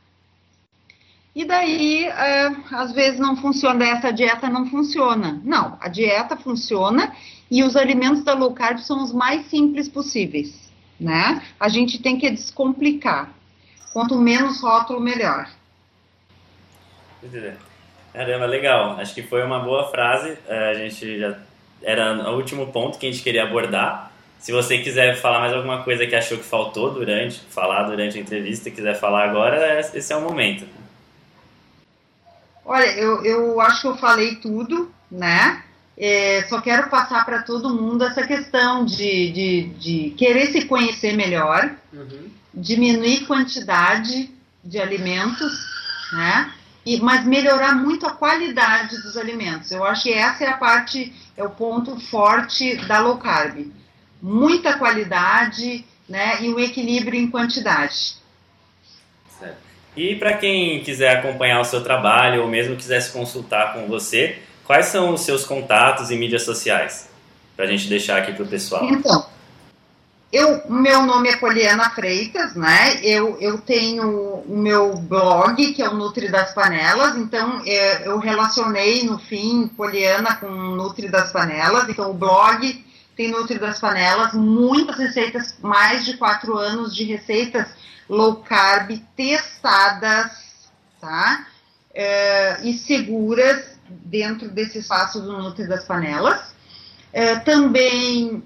E 1.35 1.45
daí, 1.45 2.05
é, 2.05 2.55
às 2.71 2.93
vezes 2.93 3.19
não 3.19 3.37
funciona, 3.37 3.85
essa 3.85 4.13
dieta 4.13 4.49
não 4.49 4.67
funciona. 4.67 5.41
Não, 5.43 5.77
a 5.81 5.89
dieta 5.89 6.37
funciona 6.37 7.13
e 7.51 7.65
os 7.65 7.75
alimentos 7.75 8.23
da 8.23 8.35
low 8.35 8.53
carb 8.53 8.79
são 8.79 9.03
os 9.03 9.13
mais 9.13 9.47
simples 9.47 9.89
possíveis, 9.89 10.71
né? 11.01 11.43
A 11.59 11.69
gente 11.69 12.01
tem 12.01 12.19
que 12.19 12.31
descomplicar. 12.31 13.31
Quanto 13.93 14.19
menos 14.19 14.61
rótulo, 14.61 15.01
melhor. 15.01 15.49
Caramba, 18.13 18.47
legal. 18.47 18.99
Acho 18.99 19.15
que 19.15 19.23
foi 19.23 19.43
uma 19.43 19.61
boa 19.61 19.91
frase. 19.91 20.37
É, 20.47 20.71
a 20.71 20.75
gente 20.75 21.19
já 21.19 21.39
era 21.83 22.31
o 22.31 22.37
último 22.37 22.71
ponto 22.73 22.99
que 22.99 23.07
a 23.07 23.11
gente 23.11 23.23
queria 23.23 23.45
abordar. 23.45 24.13
Se 24.39 24.53
você 24.53 24.79
quiser 24.79 25.17
falar 25.17 25.41
mais 25.41 25.53
alguma 25.53 25.83
coisa 25.83 26.07
que 26.07 26.15
achou 26.15 26.37
que 26.37 26.45
faltou 26.45 26.93
durante, 26.93 27.41
falar 27.49 27.85
durante 27.85 28.19
a 28.19 28.21
entrevista, 28.21 28.71
quiser 28.71 28.99
falar 28.99 29.29
agora, 29.29 29.57
é, 29.57 29.81
esse 29.81 30.13
é 30.13 30.17
o 30.17 30.21
momento. 30.21 30.67
Olha, 32.65 32.87
eu, 32.97 33.25
eu 33.25 33.61
acho 33.61 33.83
que 33.83 33.89
eu 33.89 33.97
falei 33.97 34.37
tudo, 34.37 34.93
né? 35.11 35.63
É, 35.97 36.45
só 36.49 36.61
quero 36.61 36.89
passar 36.89 37.25
para 37.25 37.43
todo 37.43 37.75
mundo 37.75 38.05
essa 38.05 38.27
questão 38.27 38.85
de, 38.85 39.31
de, 39.31 39.63
de 39.79 40.11
querer 40.17 40.47
se 40.47 40.65
conhecer 40.65 41.13
melhor, 41.13 41.71
uhum. 41.93 42.29
diminuir 42.53 43.27
quantidade 43.27 44.31
de 44.65 44.81
alimentos, 44.81 45.53
né? 46.13 46.53
E, 46.85 47.01
mas 47.01 47.25
melhorar 47.25 47.75
muito 47.75 48.07
a 48.07 48.13
qualidade 48.13 49.01
dos 49.03 49.17
alimentos. 49.17 49.71
Eu 49.71 49.85
acho 49.85 50.05
que 50.05 50.13
essa 50.13 50.45
é 50.45 50.49
a 50.49 50.57
parte, 50.57 51.13
é 51.37 51.45
o 51.45 51.51
ponto 51.51 51.99
forte 52.01 52.77
da 52.87 52.99
low 53.01 53.19
carb. 53.19 53.71
Muita 54.21 54.79
qualidade 54.79 55.85
né, 56.09 56.43
e 56.43 56.49
o 56.49 56.59
equilíbrio 56.59 57.19
em 57.19 57.31
quantidade. 57.31 58.17
Certo. 59.39 59.57
E 59.97 60.17
para 60.17 60.37
quem 60.37 60.83
quiser 60.83 61.17
acompanhar 61.17 61.61
o 61.61 61.65
seu 61.65 61.83
trabalho 61.83 62.43
ou 62.43 62.49
mesmo 62.49 62.77
quiser 62.77 63.01
se 63.01 63.13
consultar 63.13 63.73
com 63.75 63.87
você, 63.87 64.39
quais 64.65 64.87
são 64.87 65.15
os 65.15 65.21
seus 65.23 65.45
contatos 65.45 66.11
e 66.11 66.17
mídias 66.17 66.43
sociais? 66.43 67.09
Para 67.55 67.67
a 67.67 67.69
gente 67.69 67.89
deixar 67.89 68.19
aqui 68.19 68.33
para 68.33 68.45
o 68.45 68.49
pessoal. 68.49 68.85
Então, 68.87 69.27
eu, 70.33 70.63
meu 70.67 71.03
nome 71.03 71.29
é 71.29 71.37
Poliana 71.37 71.91
Freitas, 71.91 72.55
né? 72.55 72.99
Eu, 73.03 73.39
eu 73.39 73.59
tenho 73.59 74.41
o 74.41 74.57
meu 74.57 74.97
blog, 74.97 75.75
que 75.75 75.83
é 75.83 75.89
o 75.89 75.95
Nutri 75.95 76.31
das 76.31 76.55
Panelas, 76.55 77.19
então 77.19 77.61
é, 77.67 78.09
eu 78.09 78.19
relacionei 78.19 79.05
no 79.05 79.19
fim 79.19 79.69
Poliana 79.69 80.37
com 80.37 80.49
Nutri 80.49 81.11
das 81.11 81.31
Panelas, 81.31 81.87
então 81.87 82.11
o 82.11 82.15
blog 82.15 82.83
tem 83.15 83.31
Nutri 83.31 83.59
das 83.59 83.79
Panelas, 83.79 84.33
muitas 84.33 84.97
receitas, 84.97 85.55
mais 85.61 86.03
de 86.07 86.17
quatro 86.17 86.57
anos 86.57 86.97
de 86.97 87.05
receitas 87.05 87.69
low 88.09 88.37
carb 88.37 88.99
testadas, 89.15 90.71
tá? 90.99 91.47
É, 91.95 92.59
e 92.63 92.73
seguras 92.73 93.77
dentro 93.87 94.49
desse 94.49 94.79
espaço 94.79 95.21
do 95.21 95.31
Nutri 95.31 95.67
das 95.67 95.85
Panelas. 95.85 96.55
É, 97.13 97.37
também 97.37 98.43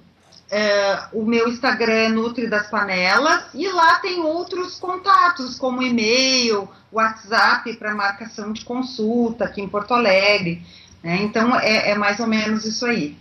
é, 0.51 0.99
o 1.13 1.25
meu 1.25 1.49
Instagram 1.49 1.93
é 1.93 2.09
Nutri 2.09 2.47
das 2.47 2.69
Panelas 2.69 3.45
e 3.55 3.69
lá 3.69 3.97
tem 3.97 4.21
outros 4.21 4.79
contatos, 4.79 5.59
como 5.59 5.83
e-mail, 5.83 6.69
WhatsApp 6.93 7.75
para 7.75 7.95
marcação 7.95 8.53
de 8.53 8.65
consulta 8.65 9.45
aqui 9.45 9.61
em 9.61 9.69
Porto 9.69 9.93
Alegre. 9.93 10.63
Né? 11.03 11.19
Então 11.23 11.59
é, 11.59 11.91
é, 11.91 11.95
mais 11.95 12.21
ou 12.21 12.27
menos 12.27 12.65
isso 12.65 12.87
aí. 12.87 13.17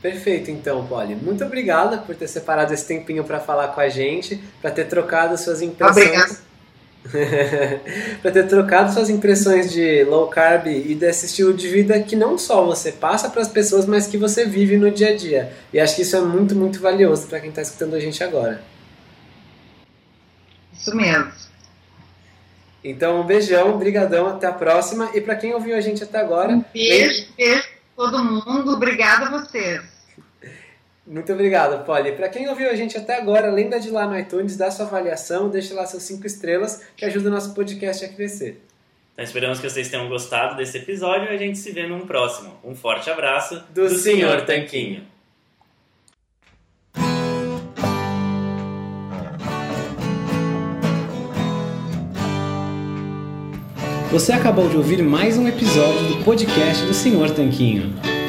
Perfeito, 0.00 0.50
então, 0.50 0.86
Polly. 0.86 1.16
Muito 1.16 1.44
obrigada 1.44 1.98
por 1.98 2.14
ter 2.14 2.28
separado 2.28 2.72
esse 2.72 2.86
tempinho 2.86 3.24
para 3.24 3.40
falar 3.40 3.68
com 3.68 3.80
a 3.80 3.88
gente, 3.88 4.36
para 4.60 4.70
ter 4.70 4.84
trocado 4.84 5.36
suas 5.36 5.60
impressões. 5.60 6.06
Obrigada 6.06 6.47
para 8.22 8.30
ter 8.30 8.46
trocado 8.46 8.92
suas 8.92 9.10
impressões 9.10 9.72
de 9.72 10.04
low 10.04 10.28
carb 10.28 10.66
e 10.66 10.94
desse 10.94 11.26
estilo 11.26 11.54
de 11.54 11.68
vida 11.68 12.00
que 12.00 12.14
não 12.14 12.36
só 12.38 12.64
você 12.64 12.92
passa 12.92 13.28
para 13.30 13.42
as 13.42 13.48
pessoas, 13.48 13.86
mas 13.86 14.06
que 14.06 14.16
você 14.16 14.44
vive 14.44 14.76
no 14.76 14.90
dia 14.90 15.10
a 15.10 15.16
dia. 15.16 15.52
E 15.72 15.80
acho 15.80 15.96
que 15.96 16.02
isso 16.02 16.16
é 16.16 16.20
muito, 16.20 16.54
muito 16.54 16.80
valioso 16.80 17.26
para 17.26 17.40
quem 17.40 17.50
está 17.50 17.62
escutando 17.62 17.94
a 17.94 18.00
gente 18.00 18.22
agora. 18.22 18.62
Isso 20.72 20.94
mesmo. 20.94 21.32
Então, 22.84 23.20
um 23.20 23.26
beijão, 23.26 23.76
brigadão, 23.76 24.28
até 24.28 24.46
a 24.46 24.52
próxima. 24.52 25.10
E 25.12 25.20
para 25.20 25.34
quem 25.34 25.52
ouviu 25.52 25.76
a 25.76 25.80
gente 25.80 26.02
até 26.02 26.18
agora... 26.20 26.52
Um 26.52 26.64
beijo, 26.72 27.26
beijo 27.36 27.78
todo 27.96 28.24
mundo. 28.24 28.72
Obrigada 28.72 29.26
a 29.26 29.30
vocês. 29.30 29.97
Muito 31.08 31.32
obrigado, 31.32 31.86
Polly. 31.86 32.12
Para 32.12 32.28
quem 32.28 32.46
ouviu 32.50 32.68
a 32.68 32.74
gente 32.74 32.98
até 32.98 33.16
agora, 33.16 33.50
lembra 33.50 33.80
de 33.80 33.88
ir 33.88 33.92
lá 33.92 34.06
no 34.06 34.18
iTunes, 34.18 34.58
dar 34.58 34.70
sua 34.70 34.84
avaliação, 34.84 35.48
deixa 35.48 35.74
lá 35.74 35.86
seus 35.86 36.02
cinco 36.02 36.26
estrelas, 36.26 36.82
que 36.94 37.02
ajuda 37.02 37.30
o 37.30 37.32
nosso 37.32 37.54
podcast 37.54 38.04
a 38.04 38.08
crescer. 38.08 38.60
Então 39.14 39.24
esperamos 39.24 39.58
que 39.58 39.68
vocês 39.68 39.88
tenham 39.88 40.06
gostado 40.06 40.54
desse 40.54 40.76
episódio 40.76 41.24
e 41.24 41.34
a 41.34 41.38
gente 41.38 41.56
se 41.56 41.72
vê 41.72 41.86
num 41.86 42.06
próximo. 42.06 42.52
Um 42.62 42.74
forte 42.74 43.08
abraço 43.08 43.64
do, 43.70 43.88
do 43.88 43.94
Senhor 43.94 44.42
Tanquinho. 44.42 45.02
Você 54.12 54.32
acabou 54.32 54.68
de 54.68 54.76
ouvir 54.76 55.02
mais 55.02 55.38
um 55.38 55.48
episódio 55.48 56.06
do 56.08 56.24
podcast 56.24 56.84
do 56.84 56.92
Senhor 56.92 57.30
Tanquinho. 57.30 58.17